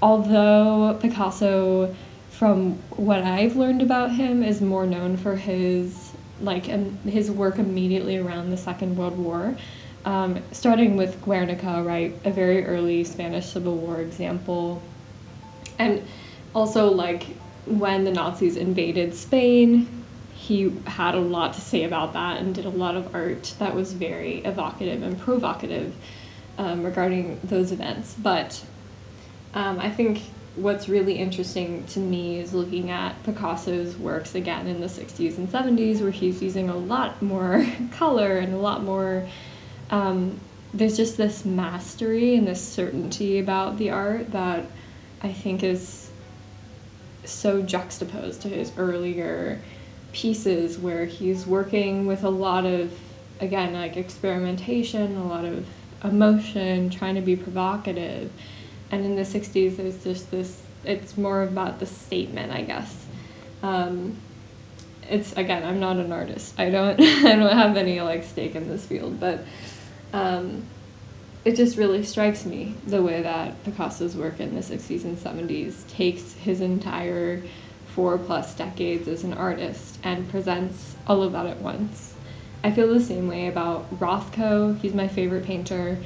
Although 0.01 0.97
Picasso, 1.01 1.93
from 2.39 2.75
what 2.97 3.23
I've 3.23 3.57
learned 3.57 3.83
about 3.83 4.11
him, 4.11 4.43
is 4.43 4.61
more 4.61 4.87
known 4.87 5.17
for 5.17 5.37
his 5.37 6.13
like 6.41 6.69
um, 6.69 6.99
his 7.05 7.31
work 7.31 7.59
immediately 7.59 8.19
around 8.19 8.51
the 8.51 8.57
Second 8.57 8.97
World 8.97 9.17
War. 9.17 9.57
Um, 10.05 10.43
starting 10.53 10.97
with 10.97 11.23
Guernica, 11.25 11.83
right, 11.83 12.15
a 12.25 12.31
very 12.31 12.67
early 12.67 13.05
Spanish 13.05 13.47
Civil 13.47 13.77
War 13.77 14.01
example, 14.01 14.83
and 15.79 16.03
also 16.55 16.91
like 16.91 17.25
when 17.67 18.05
the 18.05 18.11
Nazis 18.11 18.57
invaded 18.57 19.15
Spain, 19.15 20.05
he 20.35 20.71
had 20.87 21.15
a 21.15 21.21
lot 21.21 21.55
to 21.55 21.61
say 21.61 21.85
about 21.85 22.13
that 22.13 22.39
and 22.39 22.55
did 22.55 22.67
a 22.67 22.71
lot 22.71 22.97
of 22.97 23.15
art 23.15 23.55
that 23.59 23.75
was 23.75 23.93
very 23.95 24.39
evocative 24.45 25.03
and 25.03 25.19
provocative 25.19 25.95
um, 26.59 26.83
regarding 26.83 27.41
those 27.45 27.73
events. 27.73 28.15
But 28.19 28.63
um, 29.55 29.79
I 29.79 29.89
think 29.89 30.21
what's 30.57 30.89
really 30.89 31.15
interesting 31.15 31.85
to 31.87 31.99
me 31.99 32.39
is 32.39 32.55
looking 32.55 32.91
at 32.91 33.21
Picasso's 33.25 33.97
works 33.97 34.35
again 34.35 34.67
in 34.67 34.81
the 34.81 34.87
60s 34.87 35.37
and 35.37 35.49
70s, 35.49 36.01
where 36.01 36.11
he's 36.11 36.43
using 36.43 36.69
a 36.69 36.77
lot 36.77 37.21
more 37.21 37.67
color 37.93 38.39
and 38.39 38.55
a 38.55 38.59
lot 38.59 38.83
more 38.83 39.27
um, 39.91 40.39
there's 40.73 40.97
just 40.97 41.17
this 41.17 41.45
mastery 41.45 42.35
and 42.35 42.47
this 42.47 42.61
certainty 42.61 43.39
about 43.39 43.79
the 43.79 43.91
art 43.91 44.33
that 44.33 44.67
I 45.23 45.33
think 45.33 45.63
is 45.63 46.11
so 47.25 47.63
juxtaposed 47.63 48.43
to 48.43 48.49
his 48.49 48.73
earlier 48.77 49.61
pieces 50.13 50.79
where 50.79 51.05
he's 51.07 51.47
working 51.47 52.07
with 52.07 52.25
a 52.25 52.29
lot 52.29 52.67
of 52.67 52.93
again 53.41 53.73
like 53.73 53.97
experimentation 53.97 55.17
a 55.17 55.27
lot 55.27 55.45
of 55.45 55.67
emotion 56.05 56.91
trying 56.91 57.15
to 57.15 57.21
be 57.21 57.35
provocative 57.35 58.31
and 58.91 59.05
in 59.05 59.17
the 59.17 59.23
60s 59.23 59.77
there's 59.77 60.03
just 60.03 60.31
this 60.31 60.63
it's 60.85 61.17
more 61.17 61.43
about 61.43 61.81
the 61.81 61.87
statement 61.87 62.53
i 62.53 62.63
guess 62.63 63.07
um, 63.63 64.17
it's 65.09 65.33
again 65.33 65.65
i'm 65.65 65.81
not 65.81 65.97
an 65.97 66.13
artist 66.13 66.55
i 66.59 66.71
don't 66.71 67.01
i 67.25 67.37
don't 67.37 67.57
have 67.57 67.77
any 67.77 68.01
like 68.01 68.25
stake 68.25 68.55
in 68.55 68.69
this 68.69 68.87
field 68.87 69.19
but 69.19 69.45
um, 70.13 70.65
it 71.45 71.57
just 71.57 71.77
really 71.77 72.03
strikes 72.03 72.47
me 72.47 72.75
the 72.87 73.03
way 73.03 73.21
that 73.21 73.63
Picasso's 73.65 74.17
work 74.17 74.41
in 74.41 74.55
the 74.55 74.63
60s 74.63 75.05
and 75.05 75.19
70s 75.19 75.87
takes 75.89 76.33
his 76.35 76.61
entire 76.61 77.43
four 77.95 78.17
plus 78.17 78.55
decades 78.55 79.07
as 79.09 79.25
an 79.25 79.35
artist 79.35 79.99
and 80.03 80.29
presents 80.31 80.97
all 81.07 81.23
of 81.23 81.33
that 81.33 81.47
at 81.47 81.59
once. 81.61 82.15
I 82.63 82.71
feel 82.71 82.93
the 82.93 83.01
same 83.01 83.29
way 83.29 83.47
about 83.47 84.01
Rothko. 84.01 84.81
He's 84.81 84.95
my 84.95 85.07
favorite 85.07 85.45
painter. 85.45 85.99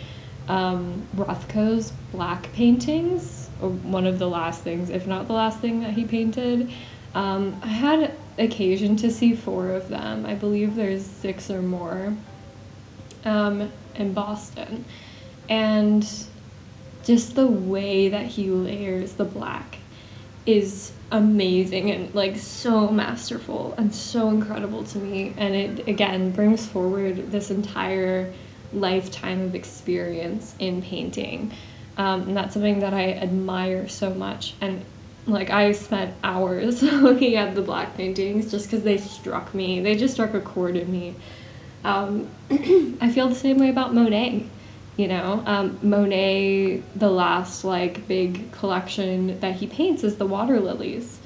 Um, 0.48 1.06
Rothko's 1.14 1.92
black 2.10 2.52
paintings, 2.52 3.50
or 3.60 3.70
one 3.70 4.06
of 4.06 4.18
the 4.18 4.28
last 4.28 4.62
things, 4.62 4.90
if 4.90 5.06
not 5.06 5.26
the 5.26 5.34
last 5.34 5.60
thing 5.60 5.80
that 5.80 5.92
he 5.92 6.04
painted. 6.04 6.70
Um, 7.14 7.60
I 7.62 7.68
had 7.68 8.14
occasion 8.38 8.96
to 8.96 9.10
see 9.10 9.34
four 9.34 9.70
of 9.70 9.88
them. 9.88 10.24
I 10.24 10.34
believe 10.34 10.74
there's 10.74 11.04
six 11.04 11.50
or 11.50 11.62
more 11.62 12.14
um, 13.24 13.70
in 13.94 14.12
Boston. 14.12 14.84
And 15.48 16.06
just 17.04 17.34
the 17.34 17.46
way 17.46 18.08
that 18.08 18.26
he 18.26 18.50
layers 18.50 19.14
the 19.14 19.24
black 19.24 19.78
is 20.46 20.92
amazing 21.10 21.90
and 21.90 22.14
like 22.14 22.36
so 22.36 22.88
masterful 22.88 23.74
and 23.78 23.94
so 23.94 24.28
incredible 24.28 24.84
to 24.84 24.98
me. 24.98 25.34
And 25.36 25.54
it 25.54 25.88
again 25.88 26.30
brings 26.30 26.66
forward 26.66 27.30
this 27.30 27.50
entire 27.50 28.32
lifetime 28.72 29.42
of 29.42 29.54
experience 29.54 30.54
in 30.58 30.82
painting. 30.82 31.52
Um, 31.96 32.22
and 32.28 32.36
that's 32.36 32.54
something 32.54 32.80
that 32.80 32.94
I 32.94 33.12
admire 33.12 33.88
so 33.88 34.14
much. 34.14 34.54
And 34.60 34.84
like 35.26 35.50
I 35.50 35.72
spent 35.72 36.14
hours 36.22 36.82
looking 36.82 37.36
at 37.36 37.54
the 37.54 37.62
black 37.62 37.96
paintings 37.96 38.50
just 38.50 38.70
because 38.70 38.84
they 38.84 38.96
struck 38.96 39.54
me. 39.54 39.80
They 39.80 39.96
just 39.96 40.14
struck 40.14 40.34
a 40.34 40.40
chord 40.40 40.76
in 40.76 40.90
me. 40.90 41.14
Um, 41.84 42.28
I 43.00 43.10
feel 43.10 43.28
the 43.28 43.34
same 43.34 43.58
way 43.58 43.68
about 43.68 43.94
Monet. 43.94 44.46
You 44.96 45.06
know, 45.06 45.44
um, 45.46 45.78
Monet, 45.80 46.82
the 46.96 47.10
last 47.10 47.62
like 47.62 48.08
big 48.08 48.50
collection 48.50 49.38
that 49.38 49.54
he 49.54 49.68
paints 49.68 50.02
is 50.02 50.16
the 50.16 50.26
water 50.26 50.58
lilies. 50.58 51.20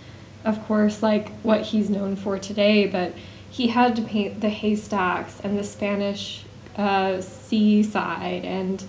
Of 0.45 0.63
course, 0.67 1.03
like 1.03 1.31
what 1.41 1.63
he's 1.63 1.89
known 1.89 2.17
for 2.17 2.39
today, 2.39 2.87
but 2.87 3.15
he 3.49 3.69
had 3.69 3.97
to 3.97 4.03
paint 4.03 4.41
the 4.41 4.51
haystacks 4.51 5.41
and 5.41 5.59
the 5.59 5.65
Spanish 5.65 6.45
uh, 6.77 7.21
seaside 7.21 8.45
and, 8.45 8.85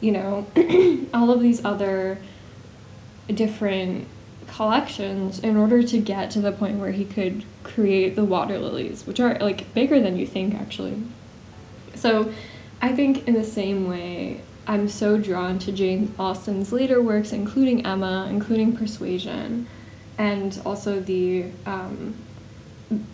you 0.00 0.12
know, 0.12 0.46
all 1.14 1.30
of 1.30 1.40
these 1.40 1.64
other 1.64 2.18
different 3.28 4.06
collections 4.46 5.38
in 5.38 5.56
order 5.56 5.82
to 5.82 5.98
get 5.98 6.30
to 6.30 6.40
the 6.40 6.52
point 6.52 6.78
where 6.78 6.92
he 6.92 7.04
could 7.04 7.44
create 7.62 8.14
the 8.14 8.24
water 8.24 8.58
lilies, 8.58 9.06
which 9.06 9.18
are 9.20 9.38
like 9.38 9.72
bigger 9.74 10.00
than 10.00 10.16
you 10.16 10.26
think 10.26 10.54
actually. 10.54 11.02
So 11.94 12.32
I 12.82 12.92
think 12.92 13.26
in 13.26 13.34
the 13.34 13.44
same 13.44 13.88
way, 13.88 14.40
I'm 14.66 14.88
so 14.88 15.18
drawn 15.18 15.58
to 15.60 15.72
Jane 15.72 16.14
Austen's 16.18 16.72
later 16.72 17.00
works, 17.02 17.32
including 17.32 17.84
Emma, 17.84 18.28
including 18.30 18.76
Persuasion, 18.76 19.66
and 20.16 20.60
also 20.64 21.00
the 21.00 21.46
um, 21.66 22.14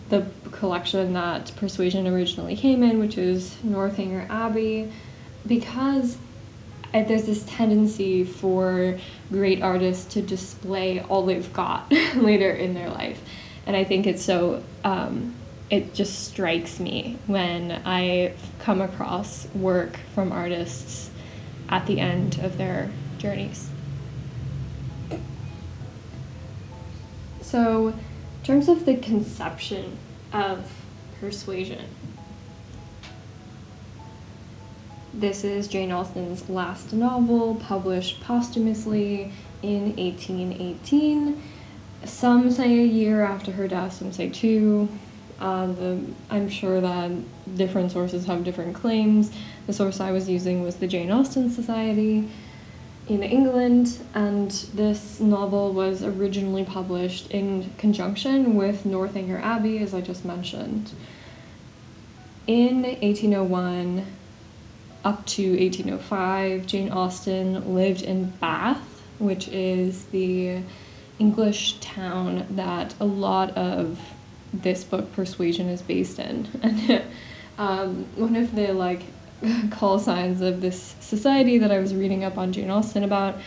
the 0.09 0.25
collection 0.51 1.13
that 1.13 1.51
Persuasion 1.55 2.07
originally 2.07 2.55
came 2.55 2.83
in, 2.83 2.99
which 2.99 3.17
is 3.17 3.55
Northanger 3.63 4.27
Abbey, 4.29 4.91
because 5.47 6.17
there's 6.93 7.23
this 7.23 7.43
tendency 7.45 8.23
for 8.23 8.99
great 9.31 9.61
artists 9.61 10.13
to 10.13 10.21
display 10.21 11.01
all 11.01 11.25
they've 11.25 11.53
got 11.53 11.91
later 12.15 12.51
in 12.51 12.73
their 12.73 12.89
life. 12.89 13.21
And 13.65 13.75
I 13.75 13.83
think 13.83 14.07
it's 14.07 14.23
so, 14.23 14.63
um, 14.83 15.35
it 15.69 15.93
just 15.93 16.27
strikes 16.27 16.79
me 16.79 17.17
when 17.27 17.81
I 17.85 18.33
come 18.59 18.81
across 18.81 19.47
work 19.53 19.97
from 20.13 20.31
artists 20.31 21.09
at 21.69 21.85
the 21.87 21.99
end 21.99 22.39
of 22.39 22.57
their 22.57 22.91
journeys. 23.17 23.69
So, 27.41 27.89
in 27.89 28.43
terms 28.43 28.67
of 28.67 28.85
the 28.85 28.95
conception 28.95 29.97
of 30.33 30.69
persuasion, 31.19 31.87
This 35.13 35.43
is 35.43 35.67
Jane 35.67 35.91
Austen's 35.91 36.47
last 36.47 36.93
novel, 36.93 37.55
published 37.55 38.21
posthumously 38.21 39.33
in 39.61 39.93
1818. 39.97 41.41
Some 42.05 42.49
say 42.49 42.79
a 42.79 42.85
year 42.85 43.21
after 43.21 43.51
her 43.51 43.67
death, 43.67 43.91
some 43.93 44.13
say 44.13 44.29
two. 44.29 44.87
Uh, 45.37 45.67
the, 45.67 45.99
I'm 46.29 46.47
sure 46.47 46.79
that 46.79 47.11
different 47.57 47.91
sources 47.91 48.25
have 48.27 48.45
different 48.45 48.73
claims. 48.73 49.31
The 49.67 49.73
source 49.73 49.99
I 49.99 50.11
was 50.11 50.29
using 50.29 50.63
was 50.63 50.77
the 50.77 50.87
Jane 50.87 51.11
Austen 51.11 51.49
Society 51.49 52.29
in 53.07 53.23
England, 53.23 53.99
and 54.13 54.51
this 54.73 55.19
novel 55.19 55.73
was 55.73 56.03
originally 56.03 56.63
published 56.63 57.31
in 57.31 57.71
conjunction 57.77 58.55
with 58.55 58.85
Northanger 58.85 59.39
Abbey, 59.39 59.79
as 59.79 59.93
I 59.93 60.01
just 60.01 60.23
mentioned. 60.23 60.91
in 62.47 62.83
1801 62.83 64.05
up 65.03 65.25
to 65.25 65.51
1805, 65.51 66.65
Jane 66.65 66.91
Austen 66.91 67.73
lived 67.73 68.01
in 68.03 68.29
Bath, 68.39 69.01
which 69.19 69.47
is 69.47 70.05
the 70.05 70.61
English 71.19 71.79
town 71.79 72.45
that 72.51 72.93
a 72.99 73.05
lot 73.05 73.55
of 73.57 73.99
this 74.53 74.83
book, 74.83 75.11
Persuasion, 75.13 75.69
is 75.69 75.81
based 75.81 76.19
in. 76.19 76.47
And 76.61 77.03
um, 77.57 78.05
one 78.15 78.35
of 78.35 78.55
the 78.55 78.73
like 78.73 79.03
call 79.71 79.99
signs 79.99 80.41
of 80.41 80.61
this 80.61 80.95
society 80.99 81.57
that 81.57 81.71
I 81.71 81.79
was 81.79 81.95
reading 81.95 82.23
up 82.23 82.37
on 82.37 82.53
Jane 82.53 82.69
Austen 82.69 83.03
about 83.03 83.37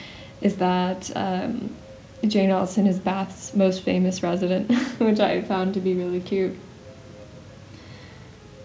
is 0.40 0.56
that 0.56 1.10
um, 1.16 1.74
Jane 2.26 2.50
Austen 2.50 2.86
is 2.86 2.98
Bath's 2.98 3.54
most 3.54 3.82
famous 3.82 4.22
resident, 4.22 4.72
which 4.98 5.20
I 5.20 5.42
found 5.42 5.74
to 5.74 5.80
be 5.80 5.94
really 5.94 6.20
cute. 6.20 6.56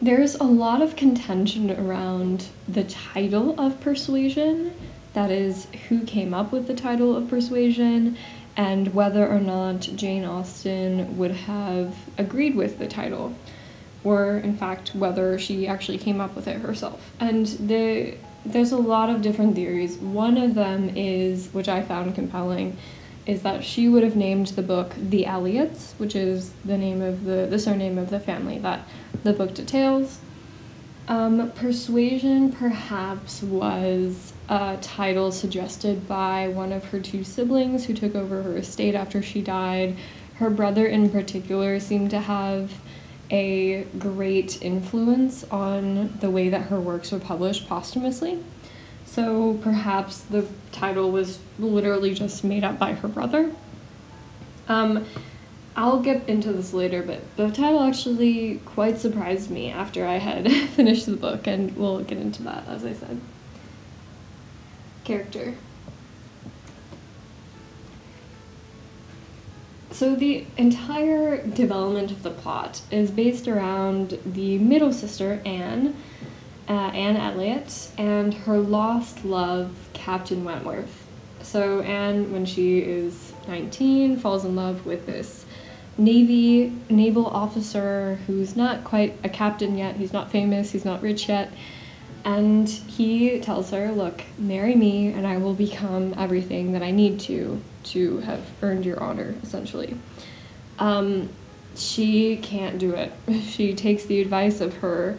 There's 0.01 0.35
a 0.35 0.45
lot 0.45 0.81
of 0.81 0.95
contention 0.95 1.71
around 1.71 2.47
the 2.67 2.85
title 2.85 3.59
of 3.59 3.81
Persuasion, 3.81 4.73
that 5.13 5.29
is, 5.29 5.67
who 5.89 6.05
came 6.05 6.33
up 6.33 6.51
with 6.51 6.67
the 6.67 6.73
title 6.73 7.17
of 7.17 7.29
Persuasion, 7.29 8.17
and 8.55 8.93
whether 8.93 9.27
or 9.27 9.39
not 9.39 9.81
Jane 9.81 10.23
Austen 10.23 11.17
would 11.17 11.31
have 11.31 11.95
agreed 12.17 12.55
with 12.55 12.79
the 12.79 12.87
title, 12.87 13.35
or 14.03 14.37
in 14.37 14.55
fact, 14.55 14.95
whether 14.95 15.37
she 15.37 15.67
actually 15.67 15.97
came 15.97 16.21
up 16.21 16.35
with 16.35 16.47
it 16.47 16.61
herself. 16.61 17.11
And 17.19 17.45
the, 17.45 18.15
there's 18.45 18.71
a 18.71 18.77
lot 18.77 19.09
of 19.09 19.21
different 19.21 19.55
theories. 19.55 19.97
One 19.97 20.37
of 20.37 20.55
them 20.55 20.89
is, 20.95 21.49
which 21.53 21.67
I 21.67 21.81
found 21.81 22.15
compelling, 22.15 22.77
is 23.25 23.41
that 23.43 23.63
she 23.63 23.87
would 23.87 24.03
have 24.03 24.15
named 24.15 24.47
the 24.47 24.61
book 24.61 24.93
The 24.97 25.25
Elliots, 25.25 25.93
which 25.97 26.15
is 26.15 26.51
the 26.65 26.77
name 26.77 27.01
of 27.01 27.25
the, 27.25 27.47
the 27.49 27.59
surname 27.59 27.97
of 27.97 28.09
the 28.09 28.19
family 28.19 28.57
that 28.59 28.87
the 29.23 29.33
book 29.33 29.53
details. 29.53 30.19
Um, 31.07 31.51
Persuasion 31.51 32.51
perhaps 32.51 33.41
was 33.41 34.33
a 34.47 34.77
title 34.81 35.31
suggested 35.31 36.07
by 36.07 36.47
one 36.47 36.71
of 36.71 36.85
her 36.85 36.99
two 36.99 37.23
siblings 37.23 37.85
who 37.85 37.93
took 37.93 38.15
over 38.15 38.43
her 38.43 38.57
estate 38.57 38.95
after 38.95 39.21
she 39.21 39.41
died. 39.41 39.95
Her 40.35 40.49
brother, 40.49 40.85
in 40.87 41.09
particular, 41.09 41.79
seemed 41.79 42.11
to 42.11 42.19
have 42.19 42.71
a 43.31 43.83
great 43.97 44.61
influence 44.61 45.43
on 45.45 46.17
the 46.19 46.29
way 46.29 46.49
that 46.49 46.63
her 46.63 46.79
works 46.79 47.11
were 47.11 47.19
published 47.19 47.67
posthumously. 47.67 48.43
So 49.05 49.55
perhaps 49.61 50.19
the 50.21 50.47
title 50.71 51.11
was 51.11 51.39
literally 51.57 52.13
just 52.13 52.43
made 52.43 52.63
up 52.63 52.79
by 52.79 52.93
her 52.93 53.07
brother. 53.07 53.51
Um, 54.67 55.05
I'll 55.75 56.01
get 56.01 56.27
into 56.27 56.51
this 56.51 56.73
later, 56.73 57.01
but 57.01 57.21
the 57.37 57.49
title 57.51 57.81
actually 57.81 58.61
quite 58.65 58.97
surprised 58.99 59.49
me 59.49 59.71
after 59.71 60.05
I 60.05 60.17
had 60.17 60.51
finished 60.71 61.05
the 61.05 61.15
book, 61.15 61.47
and 61.47 61.75
we'll 61.77 62.03
get 62.03 62.17
into 62.17 62.43
that, 62.43 62.67
as 62.67 62.85
I 62.85 62.93
said. 62.93 63.19
Character. 65.03 65.55
So, 69.91 70.15
the 70.15 70.45
entire 70.55 71.45
development 71.45 72.11
of 72.11 72.23
the 72.23 72.29
plot 72.29 72.81
is 72.91 73.09
based 73.09 73.47
around 73.47 74.19
the 74.25 74.59
middle 74.59 74.93
sister, 74.93 75.41
Anne, 75.45 75.95
uh, 76.69 76.91
Anne 76.93 77.17
Elliot, 77.17 77.89
and 77.97 78.33
her 78.33 78.59
lost 78.59 79.25
love, 79.25 79.89
Captain 79.93 80.43
Wentworth. 80.43 81.07
So 81.41 81.81
Anne, 81.81 82.31
when 82.31 82.45
she 82.45 82.79
is 82.79 83.33
19, 83.47 84.17
falls 84.17 84.45
in 84.45 84.55
love 84.55 84.85
with 84.85 85.05
this 85.05 85.45
Navy 85.97 86.71
naval 86.89 87.25
officer 87.25 88.19
who's 88.27 88.55
not 88.55 88.83
quite 88.83 89.17
a 89.23 89.29
captain 89.29 89.77
yet. 89.77 89.95
He's 89.97 90.13
not 90.13 90.31
famous. 90.31 90.71
He's 90.71 90.85
not 90.85 91.01
rich 91.01 91.27
yet. 91.27 91.51
And 92.23 92.69
he 92.69 93.39
tells 93.39 93.71
her, 93.71 93.91
"Look, 93.91 94.23
marry 94.37 94.75
me, 94.75 95.07
and 95.07 95.25
I 95.25 95.37
will 95.37 95.53
become 95.53 96.13
everything 96.17 96.73
that 96.73 96.83
I 96.83 96.91
need 96.91 97.19
to 97.21 97.61
to 97.85 98.19
have 98.19 98.45
earned 98.61 98.85
your 98.85 98.99
honor." 98.99 99.35
Essentially, 99.43 99.97
um, 100.77 101.29
she 101.75 102.37
can't 102.37 102.77
do 102.77 102.93
it. 102.93 103.11
She 103.43 103.73
takes 103.73 104.05
the 104.05 104.21
advice 104.21 104.61
of 104.61 104.75
her 104.77 105.17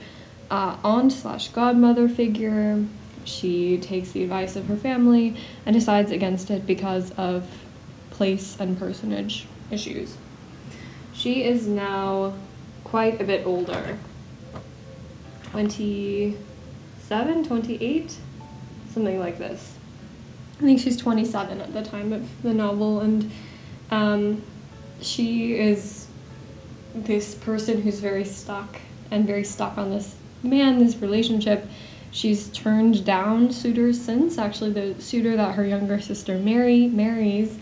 uh, 0.51 0.77
aunt 0.83 1.13
slash 1.13 1.49
godmother 1.49 2.09
figure. 2.09 2.85
She 3.25 3.79
takes 3.79 4.13
the 4.13 4.23
advice 4.23 4.57
of 4.57 4.67
her 4.67 4.77
family 4.77 5.37
and 5.67 5.75
decides 5.75 6.11
against 6.11 6.51
it 6.51 6.67
because 6.67 7.13
of 7.13 7.47
place 8.11 8.59
and 8.59 8.79
personage 8.79 9.47
issues. 9.71 10.17
She 11.13 11.45
is 11.45 11.67
now 11.67 12.35
quite 12.85 13.21
a 13.21 13.25
bit 13.25 13.47
older 13.47 13.99
27, 15.51 17.45
28, 17.45 18.17
something 18.93 19.19
like 19.19 19.39
this. 19.39 19.75
I 20.61 20.63
think 20.63 20.79
she's 20.79 20.99
27 20.99 21.59
at 21.59 21.73
the 21.73 21.83
time 21.83 22.13
of 22.13 22.43
the 22.43 22.53
novel, 22.53 23.01
and 23.01 23.31
um, 23.91 24.43
she 25.01 25.55
is 25.59 26.07
this 26.95 27.35
person 27.35 27.81
who's 27.81 27.99
very 27.99 28.27
stuck 28.27 28.79
and 29.11 29.27
very 29.27 29.43
stuck 29.43 29.79
on 29.79 29.89
this 29.89 30.17
man, 30.43 30.79
this 30.79 30.97
relationship. 30.97 31.67
She's 32.11 32.49
turned 32.49 33.07
down 33.07 33.53
suitors 33.53 33.99
since. 33.99 34.37
Actually, 34.37 34.73
the 34.73 35.01
suitor 35.01 35.35
that 35.35 35.55
her 35.55 35.65
younger 35.65 35.99
sister 35.99 36.37
Mary 36.37 36.89
marries 36.89 37.59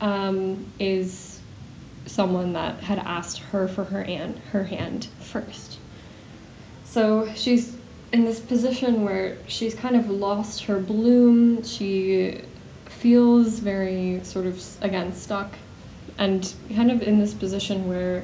um, 0.00 0.66
is 0.80 1.38
someone 2.06 2.54
that 2.54 2.80
had 2.80 2.98
asked 2.98 3.38
her 3.38 3.68
for 3.68 3.84
her 3.84 4.02
her 4.50 4.64
hand 4.64 5.06
first. 5.20 5.78
So 6.84 7.32
she's 7.36 7.76
in 8.12 8.24
this 8.24 8.40
position 8.40 9.04
where 9.04 9.38
she's 9.46 9.74
kind 9.74 9.96
of 9.96 10.08
lost 10.08 10.64
her 10.64 10.78
bloom. 10.78 11.62
She 11.62 12.42
feels 12.86 13.58
very 13.58 14.20
sort 14.22 14.46
of 14.46 14.62
again 14.80 15.12
stuck 15.12 15.54
and 16.18 16.54
kind 16.74 16.90
of 16.90 17.02
in 17.02 17.18
this 17.18 17.34
position 17.34 17.88
where 17.88 18.22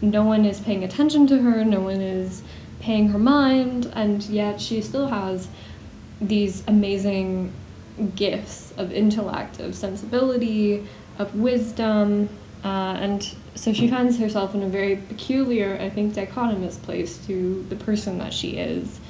no 0.00 0.24
one 0.24 0.44
is 0.44 0.58
paying 0.60 0.82
attention 0.82 1.26
to 1.28 1.38
her, 1.42 1.64
no 1.64 1.80
one 1.80 2.00
is 2.00 2.42
paying 2.80 3.08
her 3.08 3.18
mind, 3.18 3.90
and 3.94 4.24
yet 4.24 4.60
she 4.60 4.80
still 4.80 5.06
has 5.06 5.48
these 6.20 6.64
amazing 6.66 7.52
gifts 8.16 8.72
of 8.76 8.90
intellect, 8.90 9.60
of 9.60 9.74
sensibility, 9.74 10.86
of 11.18 11.34
wisdom, 11.36 12.28
uh, 12.64 12.96
and 12.98 13.36
so 13.54 13.72
she 13.72 13.88
finds 13.88 14.18
herself 14.18 14.54
in 14.54 14.62
a 14.62 14.68
very 14.68 14.96
peculiar, 14.96 15.76
I 15.80 15.90
think, 15.90 16.14
dichotomous 16.14 16.80
place 16.80 17.18
to 17.26 17.64
the 17.68 17.76
person 17.76 18.18
that 18.18 18.32
she 18.32 18.56
is. 18.56 19.00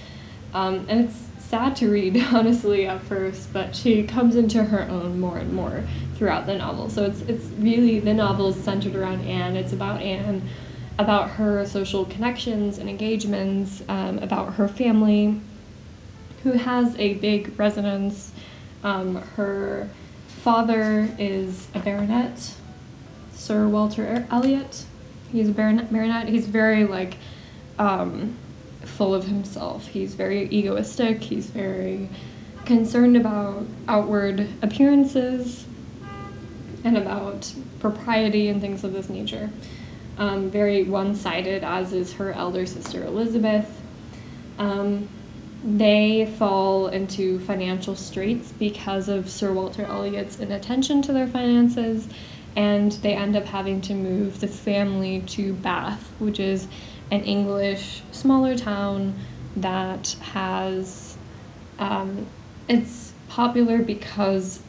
Um, 0.52 0.86
and 0.88 1.04
it's 1.04 1.28
sad 1.38 1.76
to 1.76 1.90
read, 1.90 2.16
honestly, 2.32 2.86
at 2.86 3.02
first, 3.02 3.52
but 3.52 3.74
she 3.76 4.02
comes 4.04 4.36
into 4.36 4.64
her 4.64 4.82
own 4.88 5.20
more 5.20 5.38
and 5.38 5.52
more 5.52 5.84
throughout 6.16 6.46
the 6.46 6.56
novel. 6.56 6.90
So 6.90 7.04
it's, 7.04 7.20
it's 7.22 7.44
really, 7.58 8.00
the 8.00 8.14
novel 8.14 8.48
is 8.48 8.56
centered 8.56 8.96
around 8.96 9.26
Anne. 9.26 9.56
It's 9.56 9.72
about 9.72 10.00
Anne 10.02 10.48
about 10.98 11.30
her 11.30 11.66
social 11.66 12.04
connections 12.04 12.78
and 12.78 12.88
engagements, 12.88 13.82
um, 13.88 14.18
about 14.18 14.54
her 14.54 14.68
family, 14.68 15.40
who 16.42 16.52
has 16.52 16.96
a 16.98 17.14
big 17.14 17.58
residence. 17.58 18.32
Um, 18.84 19.16
her 19.36 19.88
father 20.26 21.08
is 21.18 21.68
a 21.74 21.78
baronet, 21.78 22.54
Sir 23.42 23.68
Walter 23.68 24.26
Elliot. 24.30 24.84
He's 25.30 25.48
a 25.48 25.52
baronet. 25.52 25.92
baronet. 25.92 26.28
He's 26.28 26.46
very 26.46 26.84
like 26.84 27.16
um, 27.78 28.36
full 28.82 29.14
of 29.14 29.24
himself. 29.24 29.86
He's 29.88 30.14
very 30.14 30.48
egoistic. 30.50 31.22
He's 31.22 31.46
very 31.46 32.08
concerned 32.64 33.16
about 33.16 33.66
outward 33.88 34.48
appearances 34.62 35.66
and 36.84 36.96
about 36.96 37.52
propriety 37.80 38.48
and 38.48 38.60
things 38.60 38.84
of 38.84 38.92
this 38.92 39.08
nature 39.08 39.50
um, 40.18 40.50
very 40.50 40.84
one 40.84 41.14
sided, 41.14 41.64
as 41.64 41.92
is 41.92 42.12
her 42.14 42.32
elder 42.32 42.66
sister 42.66 43.04
Elizabeth. 43.04 43.80
Um, 44.58 45.08
they 45.64 46.26
fall 46.38 46.88
into 46.88 47.38
financial 47.40 47.94
straits 47.94 48.52
because 48.52 49.08
of 49.08 49.30
Sir 49.30 49.52
Walter 49.52 49.84
Elliot's 49.84 50.40
inattention 50.40 51.02
to 51.02 51.12
their 51.12 51.28
finances, 51.28 52.08
and 52.56 52.92
they 52.92 53.14
end 53.14 53.36
up 53.36 53.44
having 53.44 53.80
to 53.82 53.94
move 53.94 54.40
the 54.40 54.48
family 54.48 55.20
to 55.28 55.52
Bath, 55.54 56.12
which 56.18 56.38
is 56.38 56.68
an 57.10 57.22
English 57.24 58.02
smaller 58.12 58.56
town 58.56 59.14
that 59.56 60.08
has. 60.20 61.16
Um, 61.78 62.26
it's 62.68 63.12
popular 63.28 63.78
because 63.78 64.60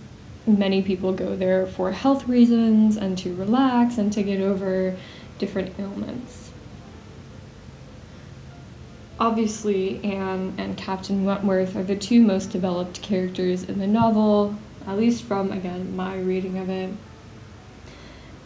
many 0.45 0.81
people 0.81 1.13
go 1.13 1.35
there 1.35 1.65
for 1.65 1.91
health 1.91 2.27
reasons 2.27 2.97
and 2.97 3.17
to 3.17 3.33
relax 3.35 3.97
and 3.97 4.11
to 4.13 4.23
get 4.23 4.41
over 4.41 4.95
different 5.37 5.77
ailments. 5.79 6.51
Obviously, 9.19 10.03
Anne 10.03 10.53
and 10.57 10.75
Captain 10.75 11.23
Wentworth 11.23 11.75
are 11.75 11.83
the 11.83 11.95
two 11.95 12.21
most 12.21 12.51
developed 12.51 13.01
characters 13.01 13.63
in 13.63 13.79
the 13.79 13.87
novel, 13.87 14.55
at 14.87 14.97
least 14.97 15.23
from, 15.23 15.51
again, 15.51 15.95
my 15.95 16.17
reading 16.19 16.57
of 16.57 16.69
it. 16.69 16.89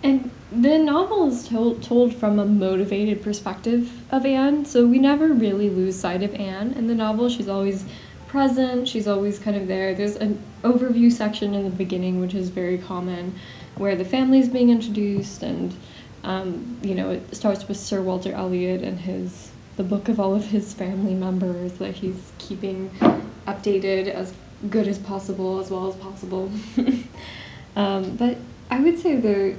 And 0.04 0.30
the 0.52 0.78
novel 0.78 1.28
is 1.28 1.48
told, 1.48 1.84
told 1.84 2.16
from 2.16 2.40
a 2.40 2.46
motivated 2.46 3.22
perspective 3.22 3.92
of 4.12 4.26
Anne, 4.26 4.66
so 4.66 4.86
we 4.86 5.00
never 5.00 5.30
really 5.30 5.70
lose 5.70 5.96
sight 5.96 6.24
of 6.24 6.34
Anne 6.36 6.74
in 6.74 6.88
the 6.88 6.96
novel. 6.96 7.30
She's 7.30 7.50
always 7.50 7.84
present, 8.28 8.88
she's 8.88 9.08
always 9.08 9.40
kind 9.40 9.58
of 9.58 9.68
there. 9.68 9.94
There's 9.94 10.16
an 10.16 10.42
overview 10.64 11.12
section 11.12 11.54
in 11.54 11.64
the 11.64 11.70
beginning, 11.70 12.20
which 12.20 12.34
is 12.34 12.50
very 12.50 12.78
common, 12.78 13.36
where 13.76 13.96
the 13.96 14.06
family 14.06 14.40
is 14.40 14.50
being 14.50 14.70
introduced, 14.70 15.44
and 15.44 15.76
um, 16.24 16.78
you 16.82 16.96
know, 16.96 17.12
it 17.12 17.36
starts 17.36 17.68
with 17.68 17.78
Sir 17.78 18.02
Walter 18.02 18.34
Elliot 18.34 18.84
and 18.84 19.00
his 19.00 19.52
the 19.78 19.84
book 19.84 20.10
of 20.10 20.20
all 20.20 20.34
of 20.34 20.44
his 20.44 20.74
family 20.74 21.14
members 21.14 21.74
that 21.74 21.94
he's 21.94 22.32
keeping 22.40 22.90
updated 23.48 24.08
as 24.08 24.34
good 24.70 24.88
as 24.88 24.98
possible, 24.98 25.60
as 25.60 25.70
well 25.70 25.88
as 25.88 25.96
possible. 25.98 26.52
um, 27.76 28.16
but 28.16 28.38
I 28.70 28.80
would 28.80 29.00
say 29.00 29.16
the 29.16 29.56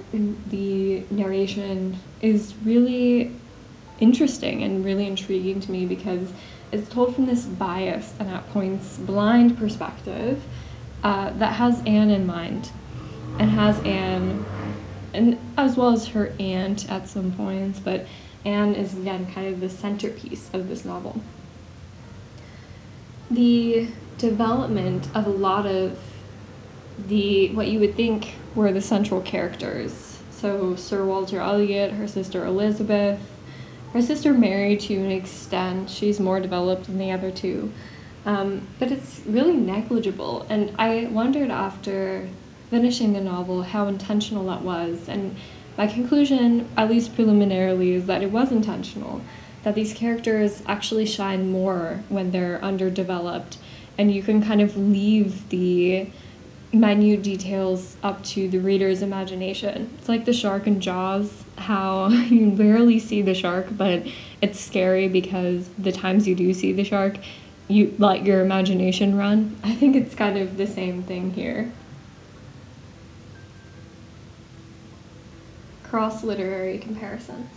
the 0.48 1.04
narration 1.10 1.98
is 2.20 2.54
really 2.64 3.32
interesting 4.00 4.62
and 4.62 4.84
really 4.84 5.06
intriguing 5.06 5.60
to 5.60 5.70
me 5.70 5.86
because 5.86 6.32
it's 6.70 6.88
told 6.88 7.14
from 7.14 7.26
this 7.26 7.44
biased 7.44 8.14
and 8.20 8.28
at 8.28 8.48
points 8.50 8.98
blind 8.98 9.58
perspective 9.58 10.42
uh, 11.02 11.30
that 11.30 11.54
has 11.54 11.82
Anne 11.86 12.10
in 12.10 12.26
mind 12.26 12.70
and 13.38 13.50
has 13.50 13.78
Anne 13.80 14.44
and 15.14 15.38
as 15.56 15.76
well 15.76 15.90
as 15.90 16.08
her 16.08 16.32
aunt 16.38 16.90
at 16.90 17.08
some 17.08 17.32
points, 17.32 17.80
but 17.80 18.06
Anne 18.44 18.74
is 18.74 18.96
again 18.96 19.30
kind 19.32 19.52
of 19.52 19.60
the 19.60 19.68
centerpiece 19.68 20.50
of 20.52 20.68
this 20.68 20.84
novel. 20.84 21.20
The 23.30 23.88
development 24.18 25.08
of 25.14 25.26
a 25.26 25.30
lot 25.30 25.66
of 25.66 25.98
the 27.06 27.54
what 27.54 27.68
you 27.68 27.78
would 27.80 27.94
think 27.94 28.34
were 28.54 28.72
the 28.72 28.80
central 28.80 29.20
characters. 29.20 30.18
So 30.30 30.76
Sir 30.76 31.04
Walter 31.04 31.40
Elliot, 31.40 31.92
her 31.92 32.08
sister 32.08 32.44
Elizabeth, 32.44 33.20
her 33.92 34.02
sister 34.02 34.32
Mary 34.32 34.76
to 34.76 34.94
an 34.96 35.10
extent. 35.10 35.90
She's 35.90 36.20
more 36.20 36.40
developed 36.40 36.84
than 36.84 36.98
the 36.98 37.10
other 37.10 37.30
two. 37.30 37.72
Um, 38.26 38.68
but 38.78 38.92
it's 38.92 39.20
really 39.26 39.56
negligible. 39.56 40.46
And 40.50 40.74
I 40.78 41.06
wondered 41.06 41.50
after 41.50 42.28
finishing 42.70 43.14
the 43.14 43.20
novel 43.20 43.62
how 43.62 43.86
intentional 43.86 44.46
that 44.46 44.62
was. 44.62 45.08
And 45.08 45.36
my 45.76 45.86
conclusion, 45.86 46.68
at 46.76 46.90
least 46.90 47.14
preliminarily, 47.14 47.92
is 47.94 48.06
that 48.06 48.22
it 48.22 48.30
was 48.30 48.52
intentional. 48.52 49.22
That 49.62 49.74
these 49.74 49.94
characters 49.94 50.62
actually 50.66 51.06
shine 51.06 51.50
more 51.50 52.02
when 52.08 52.30
they're 52.30 52.62
underdeveloped. 52.62 53.56
And 53.96 54.12
you 54.12 54.22
can 54.22 54.42
kind 54.42 54.60
of 54.60 54.76
leave 54.76 55.48
the 55.48 56.10
minute 56.72 57.22
details 57.22 57.96
up 58.02 58.22
to 58.22 58.48
the 58.48 58.58
reader's 58.58 59.02
imagination. 59.02 59.94
It's 59.98 60.08
like 60.08 60.24
the 60.24 60.32
shark 60.32 60.66
in 60.66 60.80
Jaws, 60.80 61.44
how 61.56 62.08
you 62.08 62.50
barely 62.50 62.98
see 62.98 63.22
the 63.22 63.34
shark, 63.34 63.68
but 63.70 64.06
it's 64.42 64.60
scary 64.60 65.08
because 65.08 65.68
the 65.78 65.92
times 65.92 66.28
you 66.28 66.34
do 66.34 66.52
see 66.52 66.72
the 66.72 66.84
shark, 66.84 67.18
you 67.68 67.94
let 67.98 68.24
your 68.24 68.40
imagination 68.40 69.16
run. 69.16 69.56
I 69.62 69.74
think 69.74 69.96
it's 69.96 70.14
kind 70.14 70.38
of 70.38 70.56
the 70.56 70.66
same 70.66 71.02
thing 71.02 71.32
here. 71.32 71.72
Cross 75.84 76.22
literary 76.22 76.78
comparisons. 76.78 77.48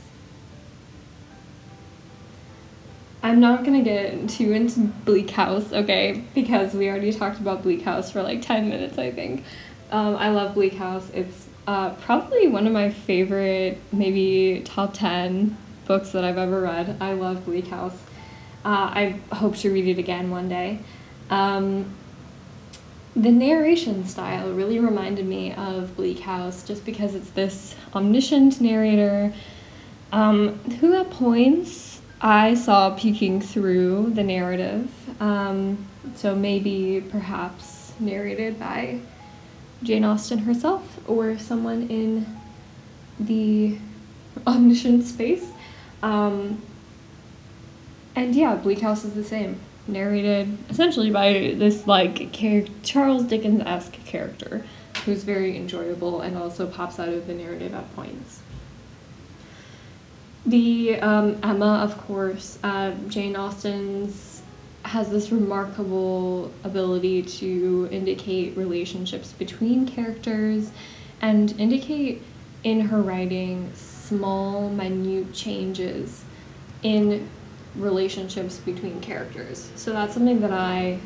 I'm 3.31 3.39
not 3.39 3.63
gonna 3.63 3.81
get 3.81 4.27
too 4.27 4.51
into 4.51 4.81
Bleak 5.05 5.29
House, 5.29 5.71
okay, 5.71 6.21
because 6.35 6.73
we 6.73 6.89
already 6.89 7.13
talked 7.13 7.39
about 7.39 7.63
Bleak 7.63 7.81
House 7.81 8.11
for 8.11 8.21
like 8.21 8.41
10 8.41 8.67
minutes, 8.67 8.97
I 8.97 9.09
think. 9.09 9.45
Um, 9.89 10.17
I 10.17 10.31
love 10.31 10.53
Bleak 10.53 10.73
House. 10.73 11.09
It's 11.13 11.47
uh, 11.65 11.91
probably 11.91 12.49
one 12.49 12.67
of 12.67 12.73
my 12.73 12.89
favorite, 12.89 13.79
maybe 13.93 14.61
top 14.65 14.93
10 14.93 15.55
books 15.85 16.09
that 16.09 16.25
I've 16.25 16.37
ever 16.37 16.59
read. 16.59 16.97
I 16.99 17.13
love 17.13 17.45
Bleak 17.45 17.67
House. 17.67 17.97
Uh, 18.65 18.91
I 18.91 19.19
hope 19.31 19.55
to 19.59 19.71
read 19.71 19.87
it 19.87 19.97
again 19.97 20.29
one 20.29 20.49
day. 20.49 20.79
Um, 21.29 21.85
the 23.15 23.31
narration 23.31 24.05
style 24.07 24.51
really 24.51 24.79
reminded 24.79 25.25
me 25.25 25.53
of 25.53 25.95
Bleak 25.95 26.19
House 26.19 26.67
just 26.67 26.83
because 26.83 27.15
it's 27.15 27.29
this 27.29 27.75
omniscient 27.95 28.59
narrator 28.59 29.33
um, 30.11 30.55
who 30.81 30.93
at 30.99 31.09
points 31.11 31.90
I 32.23 32.53
saw 32.53 32.91
peeking 32.95 33.41
through 33.41 34.11
the 34.11 34.23
narrative. 34.23 34.91
Um, 35.19 35.87
so 36.15 36.35
maybe 36.35 37.03
perhaps 37.09 37.93
narrated 37.99 38.59
by 38.59 38.99
Jane 39.81 40.03
Austen 40.03 40.39
herself 40.39 40.99
or 41.09 41.37
someone 41.39 41.87
in 41.89 42.25
the 43.19 43.77
omniscient 44.45 45.05
space. 45.05 45.49
Um, 46.03 46.61
and 48.15 48.35
yeah, 48.35 48.55
Bleak 48.55 48.81
House 48.81 49.03
is 49.03 49.13
the 49.13 49.23
same. 49.23 49.59
Narrated 49.87 50.57
essentially 50.69 51.09
by 51.09 51.55
this 51.57 51.87
like 51.87 52.31
char- 52.31 52.67
Charles 52.83 53.23
Dickens 53.23 53.63
esque 53.65 53.93
character 54.05 54.63
who's 55.05 55.23
very 55.23 55.57
enjoyable 55.57 56.21
and 56.21 56.37
also 56.37 56.67
pops 56.67 56.99
out 56.99 57.09
of 57.09 57.25
the 57.25 57.33
narrative 57.33 57.73
at 57.73 57.95
points. 57.95 58.40
The 60.45 60.99
um, 60.99 61.39
Emma, 61.43 61.79
of 61.83 61.97
course, 61.99 62.57
uh, 62.63 62.91
Jane 63.07 63.35
Austen's 63.35 64.41
has 64.83 65.09
this 65.09 65.31
remarkable 65.31 66.51
ability 66.63 67.21
to 67.21 67.87
indicate 67.91 68.57
relationships 68.57 69.31
between 69.31 69.85
characters 69.85 70.71
and 71.21 71.57
indicate 71.59 72.23
in 72.63 72.81
her 72.81 73.01
writing 73.01 73.71
small, 73.75 74.69
minute 74.69 75.31
changes 75.33 76.23
in 76.81 77.29
relationships 77.75 78.57
between 78.57 78.99
characters. 79.01 79.69
So 79.75 79.93
that's 79.93 80.13
something 80.13 80.41
that 80.41 80.51
I 80.51 80.99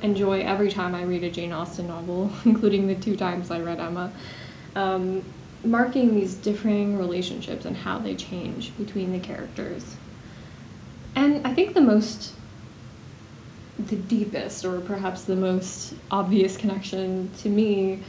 enjoy 0.00 0.40
every 0.40 0.70
time 0.70 0.94
I 0.94 1.02
read 1.02 1.22
a 1.22 1.30
Jane 1.30 1.52
Austen 1.52 1.88
novel, 1.88 2.32
including 2.44 2.86
the 2.86 2.94
two 2.94 3.16
times 3.16 3.50
I 3.50 3.60
read 3.60 3.78
Emma. 3.78 4.12
Um, 4.74 5.22
marking 5.64 6.14
these 6.14 6.34
differing 6.34 6.98
relationships 6.98 7.64
and 7.64 7.76
how 7.76 7.98
they 7.98 8.14
change 8.14 8.76
between 8.76 9.12
the 9.12 9.18
characters. 9.18 9.96
And 11.14 11.46
I 11.46 11.54
think 11.54 11.74
the 11.74 11.80
most, 11.80 12.32
the 13.78 13.96
deepest, 13.96 14.64
or 14.64 14.80
perhaps 14.80 15.24
the 15.24 15.36
most 15.36 15.94
obvious 16.10 16.56
connection 16.56 17.30
to 17.38 17.48
me 17.48 18.02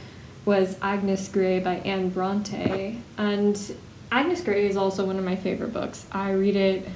was 0.44 0.76
Agnes 0.82 1.28
Grey 1.28 1.60
by 1.60 1.76
Anne 1.76 2.10
Bronte. 2.10 2.98
And 3.18 3.76
Agnes 4.10 4.40
Grey 4.42 4.66
is 4.66 4.76
also 4.76 5.04
one 5.04 5.18
of 5.18 5.24
my 5.24 5.36
favorite 5.36 5.72
books. 5.72 6.06
I 6.12 6.32
read 6.32 6.56
it, 6.56 6.88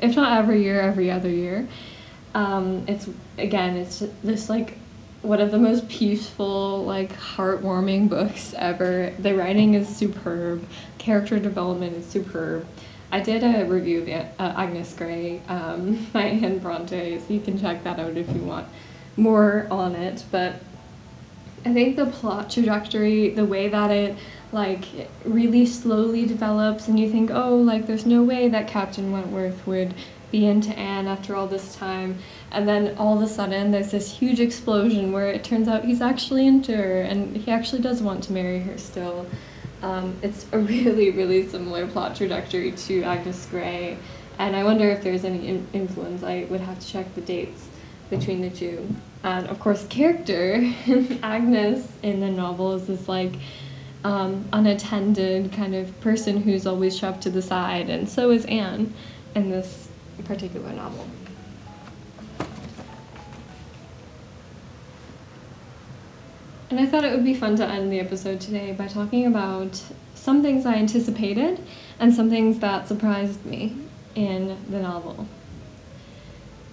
if 0.00 0.16
not 0.16 0.38
every 0.38 0.62
year, 0.62 0.80
every 0.80 1.10
other 1.10 1.30
year. 1.30 1.68
Um, 2.34 2.84
it's, 2.86 3.08
again, 3.38 3.76
it's 3.76 4.02
this 4.22 4.48
like 4.48 4.78
one 5.22 5.40
of 5.40 5.50
the 5.50 5.58
most 5.58 5.88
peaceful, 5.88 6.84
like 6.84 7.12
heartwarming 7.14 8.08
books 8.08 8.54
ever. 8.56 9.12
The 9.18 9.34
writing 9.34 9.74
is 9.74 9.88
superb, 9.88 10.64
character 10.98 11.38
development 11.38 11.96
is 11.96 12.06
superb. 12.06 12.66
I 13.10 13.20
did 13.20 13.42
a 13.42 13.64
review 13.64 14.02
of 14.02 14.08
uh, 14.08 14.24
Agnes 14.38 14.92
Grey 14.94 15.40
um, 15.48 16.06
by 16.12 16.22
Anne 16.22 16.58
Bronte, 16.58 17.18
so 17.18 17.32
you 17.32 17.40
can 17.40 17.58
check 17.58 17.84
that 17.84 17.98
out 17.98 18.16
if 18.16 18.28
you 18.34 18.42
want 18.42 18.66
more 19.16 19.66
on 19.70 19.94
it. 19.94 20.24
But 20.30 20.56
I 21.64 21.72
think 21.72 21.96
the 21.96 22.06
plot 22.06 22.50
trajectory, 22.50 23.30
the 23.30 23.44
way 23.44 23.68
that 23.68 23.90
it 23.90 24.16
like 24.52 24.84
really 25.24 25.66
slowly 25.66 26.26
develops, 26.26 26.88
and 26.88 26.98
you 26.98 27.10
think, 27.10 27.30
oh, 27.30 27.56
like 27.56 27.86
there's 27.86 28.06
no 28.06 28.22
way 28.22 28.48
that 28.48 28.68
Captain 28.68 29.12
Wentworth 29.12 29.66
would 29.66 29.94
be 30.30 30.46
into 30.46 30.76
Anne 30.76 31.06
after 31.06 31.34
all 31.36 31.46
this 31.46 31.74
time 31.76 32.18
and 32.52 32.68
then 32.68 32.96
all 32.96 33.16
of 33.16 33.22
a 33.22 33.28
sudden 33.28 33.70
there's 33.70 33.90
this 33.90 34.10
huge 34.10 34.40
explosion 34.40 35.12
where 35.12 35.28
it 35.28 35.44
turns 35.44 35.68
out 35.68 35.84
he's 35.84 36.00
actually 36.00 36.46
into 36.46 36.76
her 36.76 37.02
and 37.02 37.36
he 37.36 37.50
actually 37.50 37.82
does 37.82 38.02
want 38.02 38.22
to 38.24 38.32
marry 38.32 38.60
her 38.60 38.78
still. 38.78 39.26
Um, 39.82 40.16
it's 40.22 40.46
a 40.52 40.58
really, 40.72 41.10
really 41.10 41.46
similar 41.48 41.86
plot 41.86 42.16
trajectory 42.16 42.72
to 42.72 43.02
Agnes 43.02 43.46
Grey, 43.46 43.98
and 44.38 44.56
I 44.56 44.64
wonder 44.64 44.88
if 44.90 45.02
there's 45.02 45.24
any 45.24 45.48
in- 45.48 45.66
influence. 45.72 46.22
I 46.22 46.46
would 46.50 46.60
have 46.60 46.78
to 46.78 46.86
check 46.86 47.14
the 47.14 47.20
dates 47.20 47.68
between 48.10 48.40
the 48.40 48.50
two. 48.50 48.88
And 49.22 49.46
of 49.48 49.58
course, 49.58 49.86
character 49.88 50.72
Agnes 51.22 51.88
in 52.02 52.20
the 52.20 52.30
novel 52.30 52.74
is 52.74 52.86
this 52.86 53.08
like 53.08 53.32
um, 54.04 54.48
unattended 54.52 55.52
kind 55.52 55.74
of 55.74 56.00
person 56.00 56.42
who's 56.42 56.66
always 56.66 56.96
shoved 56.96 57.22
to 57.22 57.30
the 57.30 57.42
side, 57.42 57.90
and 57.90 58.08
so 58.08 58.30
is 58.30 58.44
Anne 58.46 58.94
in 59.34 59.50
this 59.50 59.88
particular 60.24 60.72
novel. 60.72 61.06
And 66.76 66.86
I 66.86 66.90
thought 66.90 67.04
it 67.04 67.12
would 67.14 67.24
be 67.24 67.32
fun 67.32 67.56
to 67.56 67.64
end 67.64 67.90
the 67.90 68.00
episode 68.00 68.38
today 68.38 68.72
by 68.72 68.86
talking 68.86 69.24
about 69.24 69.82
some 70.14 70.42
things 70.42 70.66
I 70.66 70.74
anticipated 70.74 71.58
and 71.98 72.12
some 72.12 72.28
things 72.28 72.58
that 72.58 72.86
surprised 72.86 73.46
me 73.46 73.78
in 74.14 74.58
the 74.68 74.80
novel. 74.80 75.26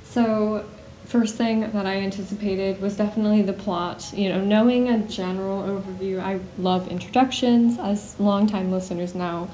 So, 0.04 0.66
first 1.06 1.36
thing 1.36 1.72
that 1.72 1.86
I 1.86 2.02
anticipated 2.02 2.82
was 2.82 2.98
definitely 2.98 3.44
the 3.44 3.54
plot. 3.54 4.12
You 4.14 4.28
know, 4.28 4.44
knowing 4.44 4.90
a 4.90 4.98
general 5.08 5.64
overview, 5.64 6.20
I 6.20 6.42
love 6.58 6.90
introductions, 6.90 7.80
as 7.80 8.20
longtime 8.20 8.74
listeners 8.74 9.16
know. 9.16 9.50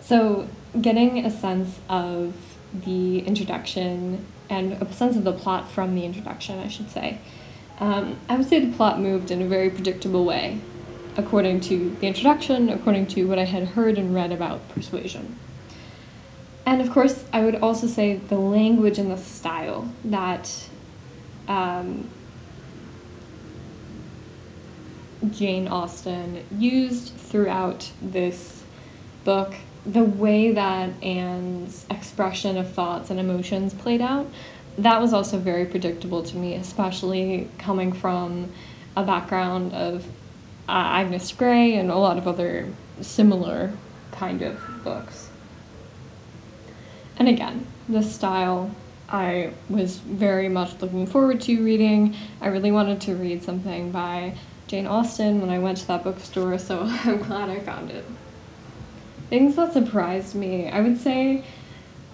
So, 0.00 0.48
getting 0.80 1.26
a 1.26 1.30
sense 1.30 1.78
of 1.90 2.34
the 2.72 3.18
introduction 3.18 4.24
and 4.48 4.72
a 4.72 4.90
sense 4.94 5.16
of 5.16 5.24
the 5.24 5.34
plot 5.34 5.70
from 5.70 5.94
the 5.94 6.06
introduction, 6.06 6.60
I 6.60 6.68
should 6.68 6.90
say. 6.90 7.18
Um, 7.78 8.18
I 8.28 8.36
would 8.36 8.48
say 8.48 8.64
the 8.64 8.74
plot 8.74 9.00
moved 9.00 9.30
in 9.30 9.42
a 9.42 9.46
very 9.46 9.68
predictable 9.68 10.24
way, 10.24 10.60
according 11.16 11.60
to 11.62 11.90
the 12.00 12.06
introduction, 12.06 12.70
according 12.70 13.06
to 13.08 13.24
what 13.24 13.38
I 13.38 13.44
had 13.44 13.68
heard 13.68 13.98
and 13.98 14.14
read 14.14 14.32
about 14.32 14.68
persuasion. 14.70 15.38
And 16.64 16.80
of 16.80 16.90
course, 16.90 17.24
I 17.32 17.44
would 17.44 17.56
also 17.56 17.86
say 17.86 18.16
the 18.16 18.38
language 18.38 18.98
and 18.98 19.10
the 19.10 19.16
style 19.16 19.92
that 20.04 20.68
um, 21.48 22.08
Jane 25.30 25.68
Austen 25.68 26.44
used 26.58 27.14
throughout 27.14 27.90
this 28.02 28.64
book, 29.24 29.54
the 29.84 30.02
way 30.02 30.52
that 30.52 30.90
Anne's 31.02 31.86
expression 31.90 32.56
of 32.56 32.72
thoughts 32.72 33.10
and 33.10 33.20
emotions 33.20 33.72
played 33.72 34.00
out, 34.00 34.26
that 34.78 35.00
was 35.00 35.12
also 35.12 35.38
very 35.38 35.64
predictable 35.64 36.22
to 36.22 36.36
me, 36.36 36.54
especially 36.54 37.48
coming 37.58 37.92
from 37.92 38.52
a 38.96 39.04
background 39.04 39.72
of 39.72 40.06
uh, 40.68 40.72
Agnes 40.72 41.32
Grey 41.32 41.74
and 41.74 41.90
a 41.90 41.96
lot 41.96 42.18
of 42.18 42.26
other 42.26 42.68
similar 43.00 43.72
kind 44.12 44.42
of 44.42 44.58
books. 44.82 45.30
And 47.18 47.28
again, 47.28 47.66
the 47.88 48.02
style 48.02 48.70
I 49.08 49.52
was 49.68 49.98
very 49.98 50.48
much 50.48 50.80
looking 50.80 51.06
forward 51.06 51.40
to 51.42 51.62
reading. 51.62 52.16
I 52.40 52.48
really 52.48 52.72
wanted 52.72 53.00
to 53.02 53.14
read 53.14 53.42
something 53.42 53.92
by 53.92 54.34
Jane 54.66 54.86
Austen 54.86 55.40
when 55.40 55.50
I 55.50 55.58
went 55.58 55.78
to 55.78 55.86
that 55.86 56.02
bookstore, 56.02 56.58
so 56.58 56.80
I'm 57.04 57.18
glad 57.18 57.48
I 57.48 57.60
found 57.60 57.90
it. 57.90 58.04
Things 59.30 59.56
that 59.56 59.72
surprised 59.72 60.34
me, 60.34 60.68
I 60.68 60.80
would 60.80 60.98
say 60.98 61.44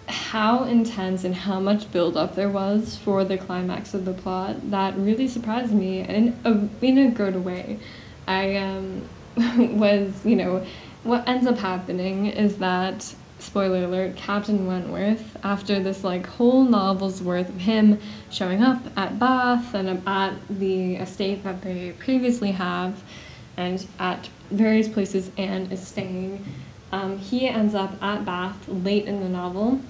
how 0.09 0.65
intense 0.65 1.25
and 1.25 1.35
how 1.35 1.61
much 1.61 1.91
build-up 1.93 2.35
there 2.35 2.49
was 2.49 2.97
for 2.97 3.25
the 3.25 3.39
climax 3.39 3.95
of 3.95 4.05
the 4.05 4.13
plot 4.13 4.71
that 4.71 4.97
really 4.97 5.29
surprised 5.29 5.73
me 5.73 6.01
in 6.01 6.37
a, 6.45 6.85
in 6.85 6.99
a 6.99 7.11
good 7.11 7.45
way. 7.45 7.79
I 8.27 8.57
um, 8.57 9.09
was, 9.79 10.25
you 10.25 10.37
know, 10.37 10.65
what 11.05 11.27
ends 11.29 11.47
up 11.47 11.59
happening 11.59 12.27
is 12.27 12.59
that 12.59 13.15
spoiler 13.43 13.85
alert, 13.85 14.17
Captain 14.17 14.67
Wentworth, 14.67 15.37
after 15.43 15.81
this 15.81 16.05
like 16.05 16.27
whole 16.27 16.65
novel's 16.65 17.21
worth 17.21 17.49
of 17.49 17.57
him 17.57 17.99
showing 18.31 18.63
up 18.63 18.81
at 18.97 19.19
Bath 19.19 19.75
and 19.75 20.03
at 20.07 20.35
the 20.49 20.97
estate 20.97 21.43
that 21.43 21.63
they 21.63 21.93
previously 21.99 22.53
have 22.53 23.03
and 23.57 23.85
at 23.99 24.29
various 24.51 24.89
places 24.89 25.31
Anne 25.37 25.71
is 25.73 25.85
staying, 25.87 26.45
um, 26.93 27.19
he 27.19 27.49
ends 27.49 27.75
up 27.75 28.01
at 28.03 28.25
Bath 28.25 28.69
late 28.69 29.07
in 29.07 29.21
the 29.21 29.29
novel, 29.29 29.81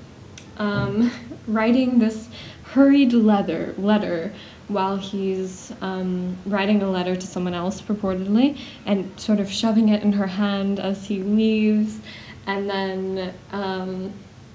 um, 0.58 1.10
writing 1.46 1.98
this 1.98 2.28
hurried 2.64 3.12
letter 3.12 3.74
letter 3.76 4.32
while 4.68 4.96
he's 4.96 5.72
um, 5.82 6.36
writing 6.46 6.82
a 6.82 6.90
letter 6.90 7.14
to 7.14 7.26
someone 7.26 7.52
else 7.52 7.82
purportedly 7.82 8.58
and 8.86 9.20
sort 9.20 9.40
of 9.40 9.50
shoving 9.50 9.90
it 9.90 10.02
in 10.02 10.12
her 10.12 10.26
hand 10.26 10.80
as 10.80 11.06
he 11.06 11.22
leaves. 11.22 11.98
And 12.46 12.70
then 12.70 13.34
um, 13.52 14.12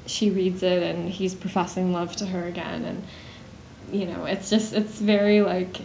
she 0.07 0.31
reads 0.31 0.63
it 0.63 0.81
and 0.81 1.09
he's 1.09 1.35
professing 1.35 1.93
love 1.93 2.15
to 2.15 2.25
her 2.25 2.45
again. 2.45 2.83
And 2.85 3.03
you 3.91 4.05
know 4.05 4.25
it's 4.25 4.49
just 4.49 4.73
it's 4.73 4.99
very 4.99 5.41
like 5.41 5.77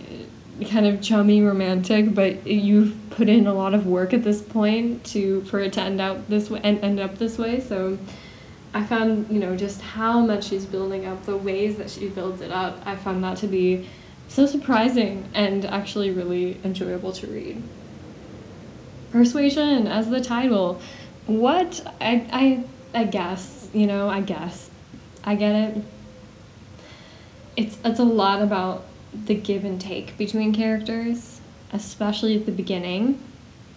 kind 0.69 0.87
of 0.87 1.01
chummy 1.01 1.41
romantic 1.41 2.15
but 2.15 2.47
you've 2.47 2.97
put 3.11 3.29
in 3.29 3.47
a 3.47 3.55
lot 3.55 3.75
of 3.75 3.87
work 3.87 4.13
at 4.13 4.23
this 4.23 4.43
point 4.43 5.05
to 5.05 5.43
for 5.45 5.61
it 5.61 5.73
to 5.73 5.81
end 5.81 6.01
out 6.01 6.29
this 6.29 6.51
way 6.51 6.61
and 6.63 6.83
end 6.83 7.01
up 7.01 7.19
this 7.19 7.39
way. 7.39 7.61
So 7.61 7.99
i 8.75 8.83
found 8.83 9.29
you 9.31 9.39
know 9.39 9.57
just 9.57 9.81
how 9.81 10.21
much 10.21 10.45
she's 10.45 10.65
building 10.65 11.07
up 11.07 11.25
the 11.25 11.37
ways 11.37 11.77
that 11.77 11.91
she 11.91 12.09
builds 12.09 12.41
it 12.41 12.51
up 12.51 12.81
i 12.87 12.97
found 12.97 13.23
that 13.23 13.37
to 13.37 13.47
be 13.47 13.89
so 14.29 14.47
surprising 14.47 15.29
and 15.35 15.65
actually 15.65 16.11
really 16.11 16.59
enjoyable 16.65 17.13
to 17.13 17.27
read 17.27 17.63
persuasion 19.11 19.87
as 19.87 20.09
the 20.09 20.21
title 20.21 20.81
what 21.27 21.87
I 22.01 22.27
I 22.33 22.65
I 22.99 23.05
guess 23.05 23.69
you 23.73 23.87
know 23.87 24.09
I 24.09 24.21
guess 24.21 24.71
I 25.25 25.37
get 25.37 25.55
it. 25.55 25.85
It's 27.57 27.79
it's 27.85 28.01
a 28.01 28.05
lot 28.05 28.43
about 28.43 28.85
the 29.13 29.35
give 29.35 29.65
and 29.65 29.81
take 29.81 30.17
between 30.17 30.53
characters, 30.53 31.41
especially 31.73 32.37
at 32.37 32.47
the 32.47 32.53
beginning. 32.53 33.21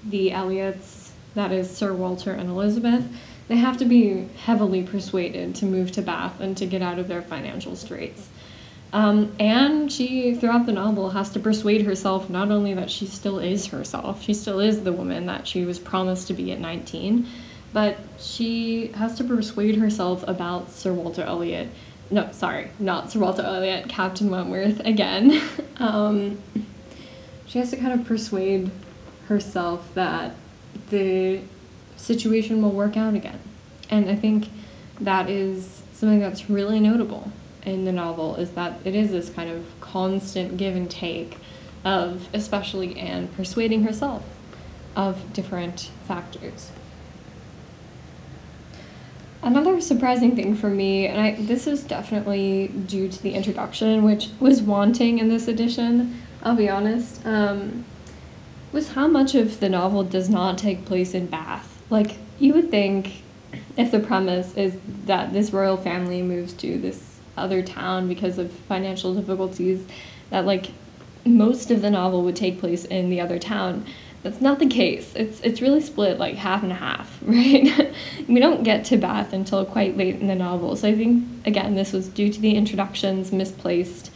The 0.04 0.32
Elliots, 0.32 1.14
that 1.34 1.52
is 1.52 1.76
Sir 1.76 1.94
Walter 1.94 2.32
and 2.32 2.50
Elizabeth, 2.50 3.06
they 3.48 3.58
have 3.58 3.78
to 3.78 3.86
be 3.86 4.28
heavily 4.44 4.84
persuaded 4.84 5.56
to 5.56 5.66
move 5.66 5.92
to 5.94 6.02
Bath 6.02 6.40
and 6.40 6.58
to 6.58 6.66
get 6.66 6.82
out 6.82 7.00
of 7.00 7.08
their 7.08 7.22
financial 7.22 7.76
straits. 7.76 8.30
Um, 8.94 9.36
and 9.40 9.92
she, 9.92 10.36
throughout 10.36 10.66
the 10.66 10.72
novel, 10.72 11.10
has 11.10 11.30
to 11.32 11.40
persuade 11.40 11.86
herself 11.86 12.30
not 12.30 12.50
only 12.50 12.74
that 12.74 12.90
she 12.90 13.06
still 13.06 13.40
is 13.40 13.68
herself, 13.68 14.22
she 14.22 14.34
still 14.34 14.60
is 14.60 14.84
the 14.84 14.94
woman 14.94 15.26
that 15.26 15.48
she 15.48 15.66
was 15.66 15.78
promised 15.78 16.28
to 16.28 16.34
be 16.34 16.52
at 16.52 16.60
19, 16.60 17.28
but 17.74 17.98
she 18.18 18.88
has 18.94 19.16
to 19.18 19.24
persuade 19.24 19.76
herself 19.76 20.24
about 20.28 20.72
Sir 20.72 20.94
Walter 20.94 21.24
Elliot. 21.24 21.68
No, 22.10 22.30
sorry, 22.32 22.70
not 22.80 23.12
Sir 23.12 23.20
Walter 23.20 23.42
Elliot, 23.42 23.90
Captain 23.90 24.30
Wentworth 24.30 24.80
again. 24.80 25.42
um, 25.78 26.42
she 27.46 27.60
has 27.60 27.72
to 27.72 27.78
kind 27.78 28.00
of 28.00 28.08
persuade 28.08 28.72
herself 29.28 29.94
that 29.96 30.36
the 30.90 31.42
situation 31.98 32.62
will 32.62 32.72
work 32.72 32.98
out 32.98 33.14
again. 33.14 33.40
And 33.90 34.10
I 34.10 34.16
think 34.16 34.50
that 35.00 35.30
is 35.30 35.82
something 35.94 36.20
that's 36.20 36.50
really 36.50 36.80
notable 36.80 37.32
in 37.64 37.86
the 37.86 37.92
novel 37.92 38.36
is 38.36 38.52
that 38.52 38.80
it 38.86 38.96
is 38.96 39.12
this 39.12 39.30
kind 39.30 39.50
of 39.50 39.66
constant 39.82 40.58
give 40.58 40.76
and 40.76 40.90
take 40.90 41.38
of 41.84 42.28
especially 42.34 42.98
Anne 42.98 43.28
persuading 43.30 43.84
herself 43.84 44.24
of 44.96 45.34
different 45.34 45.92
factors. 46.08 46.72
Another 49.42 49.80
surprising 49.80 50.36
thing 50.36 50.56
for 50.56 50.70
me, 50.70 51.06
and 51.06 51.22
I, 51.22 51.36
this 51.36 51.68
is 51.68 51.84
definitely 51.84 52.70
due 52.88 53.08
to 53.08 53.22
the 53.22 53.36
introduction, 53.36 54.04
which 54.04 54.30
was 54.40 54.64
wanting 54.64 55.20
in 55.20 55.30
this 55.30 55.48
edition, 55.48 56.20
I'll 56.42 56.56
be 56.56 56.68
honest, 56.68 57.24
um, 57.26 57.86
was 58.72 58.94
how 58.94 59.08
much 59.08 59.36
of 59.36 59.60
the 59.60 59.70
novel 59.70 60.04
does 60.04 60.30
not 60.30 60.58
take 60.58 60.86
place 60.86 61.14
in 61.14 61.28
Bath. 61.28 61.75
Like, 61.90 62.18
you 62.40 62.54
would 62.54 62.72
think 62.72 63.22
if 63.78 63.92
the 63.92 64.00
premise 64.00 64.56
is 64.56 64.78
that 65.06 65.34
this 65.34 65.52
royal 65.52 65.78
family 65.78 66.22
moves 66.22 66.54
to 66.54 66.78
this 66.78 67.20
other 67.38 67.62
town 67.62 68.08
because 68.08 68.38
of 68.38 68.52
financial 68.52 69.14
difficulties 69.14 69.86
that 70.30 70.46
like 70.46 70.68
most 71.26 71.72
of 71.72 71.82
the 71.82 71.90
novel 71.90 72.24
would 72.24 72.36
take 72.36 72.60
place 72.60 72.86
in 72.86 73.10
the 73.10 73.20
other 73.20 73.40
town. 73.40 73.86
That's 74.24 74.42
not 74.42 74.58
the 74.60 74.68
case. 74.68 75.14
It's 75.16 75.40
it's 75.42 75.62
really 75.62 75.82
split 75.82 76.18
like 76.18 76.36
half 76.36 76.64
and 76.64 76.74
half, 76.74 77.20
right? 77.22 77.94
we 78.28 78.40
don't 78.40 78.64
get 78.64 78.86
to 78.86 78.98
Bath 78.98 79.34
until 79.34 79.64
quite 79.66 79.98
late 79.98 80.16
in 80.16 80.28
the 80.28 80.36
novel. 80.36 80.76
So 80.76 80.88
I 80.88 80.96
think 80.96 81.26
again 81.46 81.76
this 81.76 81.94
was 81.94 82.08
due 82.08 82.32
to 82.32 82.40
the 82.40 82.56
introductions 82.56 83.32
misplaced 83.32 84.12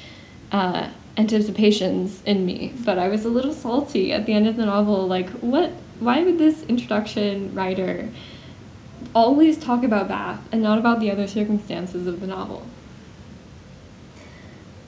uh, 0.52 0.90
anticipations 1.18 2.24
in 2.26 2.46
me. 2.46 2.74
But 2.84 2.98
I 2.98 3.08
was 3.08 3.26
a 3.26 3.30
little 3.30 3.54
salty 3.54 4.12
at 4.12 4.26
the 4.26 4.34
end 4.34 4.48
of 4.48 4.56
the 4.56 4.66
novel. 4.66 5.08
Like 5.08 5.30
what? 5.42 5.72
Why 6.00 6.24
would 6.24 6.38
this 6.38 6.64
introduction 6.64 7.54
writer 7.54 8.10
always 9.14 9.58
talk 9.58 9.84
about 9.84 10.08
Bath 10.08 10.42
and 10.52 10.62
not 10.62 10.78
about 10.78 11.00
the 11.00 11.12
other 11.12 11.28
circumstances 11.28 12.08
of 12.08 12.22
the 12.22 12.28
novel? 12.28 12.66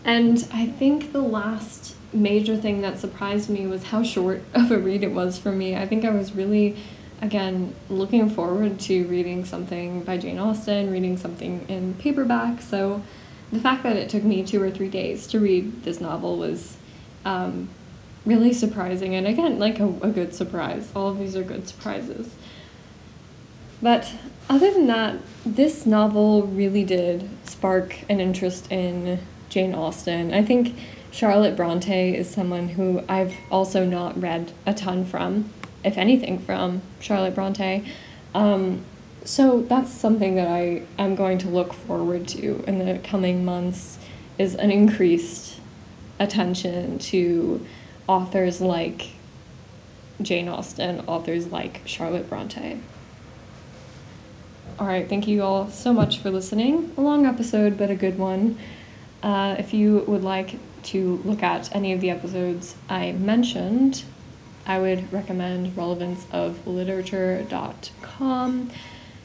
And 0.05 0.47
I 0.53 0.67
think 0.67 1.11
the 1.11 1.21
last 1.21 1.95
major 2.13 2.57
thing 2.57 2.81
that 2.81 2.99
surprised 2.99 3.49
me 3.49 3.67
was 3.67 3.83
how 3.85 4.03
short 4.03 4.43
of 4.53 4.71
a 4.71 4.77
read 4.77 5.03
it 5.03 5.11
was 5.11 5.37
for 5.37 5.51
me. 5.51 5.75
I 5.75 5.87
think 5.87 6.05
I 6.05 6.11
was 6.11 6.33
really, 6.33 6.77
again, 7.21 7.75
looking 7.89 8.29
forward 8.29 8.79
to 8.81 9.05
reading 9.07 9.45
something 9.45 10.03
by 10.03 10.17
Jane 10.17 10.39
Austen, 10.39 10.91
reading 10.91 11.17
something 11.17 11.65
in 11.67 11.93
paperback. 11.95 12.61
So 12.61 13.03
the 13.51 13.59
fact 13.59 13.83
that 13.83 13.97
it 13.97 14.09
took 14.09 14.23
me 14.23 14.43
two 14.43 14.61
or 14.61 14.71
three 14.71 14.89
days 14.89 15.27
to 15.27 15.39
read 15.39 15.83
this 15.83 15.99
novel 15.99 16.37
was 16.37 16.77
um, 17.25 17.69
really 18.25 18.53
surprising. 18.53 19.15
And 19.15 19.27
again, 19.27 19.59
like 19.59 19.79
a, 19.79 19.87
a 20.01 20.09
good 20.09 20.33
surprise. 20.33 20.91
All 20.95 21.09
of 21.09 21.19
these 21.19 21.35
are 21.35 21.43
good 21.43 21.67
surprises. 21.67 22.33
But 23.81 24.13
other 24.49 24.71
than 24.71 24.87
that, 24.87 25.17
this 25.45 25.85
novel 25.85 26.43
really 26.43 26.83
did 26.83 27.27
spark 27.45 27.97
an 28.09 28.19
interest 28.19 28.71
in 28.71 29.19
Jane 29.49 29.73
Austen. 29.73 30.33
I 30.33 30.43
think 30.43 30.75
Charlotte 31.11 31.57
Bronte 31.57 32.15
is 32.15 32.29
someone 32.29 32.69
who 32.69 33.03
I've 33.09 33.35
also 33.49 33.85
not 33.85 34.19
read 34.21 34.51
a 34.65 34.73
ton 34.73 35.03
from, 35.03 35.51
if 35.83 35.97
anything, 35.97 36.39
from 36.39 36.81
Charlotte 36.99 37.35
Bronte. 37.35 37.85
Um, 38.33 38.85
so 39.23 39.61
that's 39.61 39.91
something 39.91 40.35
that 40.35 40.47
I 40.47 40.83
am 40.97 41.15
going 41.15 41.37
to 41.39 41.49
look 41.49 41.73
forward 41.73 42.27
to 42.29 42.63
in 42.65 42.79
the 42.79 42.99
coming 42.99 43.43
months 43.43 43.97
is 44.37 44.55
an 44.55 44.71
increased 44.71 45.59
attention 46.19 46.97
to 46.99 47.65
authors 48.11 48.59
like 48.59 49.11
Jane 50.21 50.49
Austen, 50.49 50.99
authors 51.07 51.47
like 51.47 51.79
Charlotte 51.85 52.29
Bronte. 52.29 52.81
All 54.77 54.85
right, 54.85 55.07
thank 55.07 55.29
you 55.29 55.43
all 55.43 55.69
so 55.69 55.93
much 55.93 56.17
for 56.17 56.29
listening. 56.29 56.91
A 56.97 57.01
long 57.01 57.25
episode, 57.25 57.77
but 57.77 57.89
a 57.89 57.95
good 57.95 58.17
one. 58.17 58.57
Uh, 59.23 59.55
if 59.57 59.73
you 59.73 60.03
would 60.07 60.23
like 60.23 60.55
to 60.83 61.21
look 61.23 61.41
at 61.41 61.73
any 61.73 61.93
of 61.93 62.01
the 62.01 62.09
episodes 62.09 62.75
I 62.89 63.13
mentioned, 63.13 64.03
I 64.65 64.79
would 64.79 65.13
recommend 65.13 65.73
relevanceofliterature.com. 65.77 68.71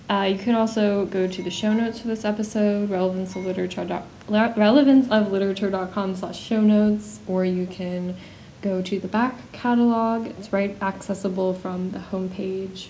Uh, 0.08 0.28
you 0.30 0.38
can 0.38 0.54
also 0.54 1.04
go 1.06 1.26
to 1.26 1.42
the 1.42 1.50
show 1.50 1.72
notes 1.72 1.98
for 1.98 2.06
this 2.06 2.24
episode, 2.24 2.88
relevanceofliterature, 2.88 4.04
relevanceofliterature.com 4.28 6.14
slash 6.14 6.38
show 6.38 6.60
notes, 6.60 7.18
or 7.26 7.44
you 7.44 7.66
can 7.66 8.14
go 8.62 8.82
to 8.82 8.98
the 8.98 9.08
back 9.08 9.52
catalog. 9.52 10.26
It's 10.26 10.52
right 10.52 10.76
accessible 10.82 11.54
from 11.54 11.90
the 11.90 11.98
homepage. 11.98 12.88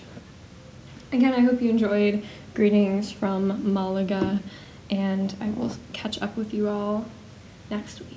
Again, 1.11 1.33
I 1.33 1.39
hope 1.39 1.61
you 1.61 1.69
enjoyed. 1.69 2.23
Greetings 2.53 3.11
from 3.11 3.73
Malaga, 3.73 4.41
and 4.89 5.35
I 5.39 5.49
will 5.49 5.71
catch 5.93 6.21
up 6.21 6.35
with 6.35 6.53
you 6.53 6.67
all 6.67 7.05
next 7.69 7.99
week. 7.99 8.16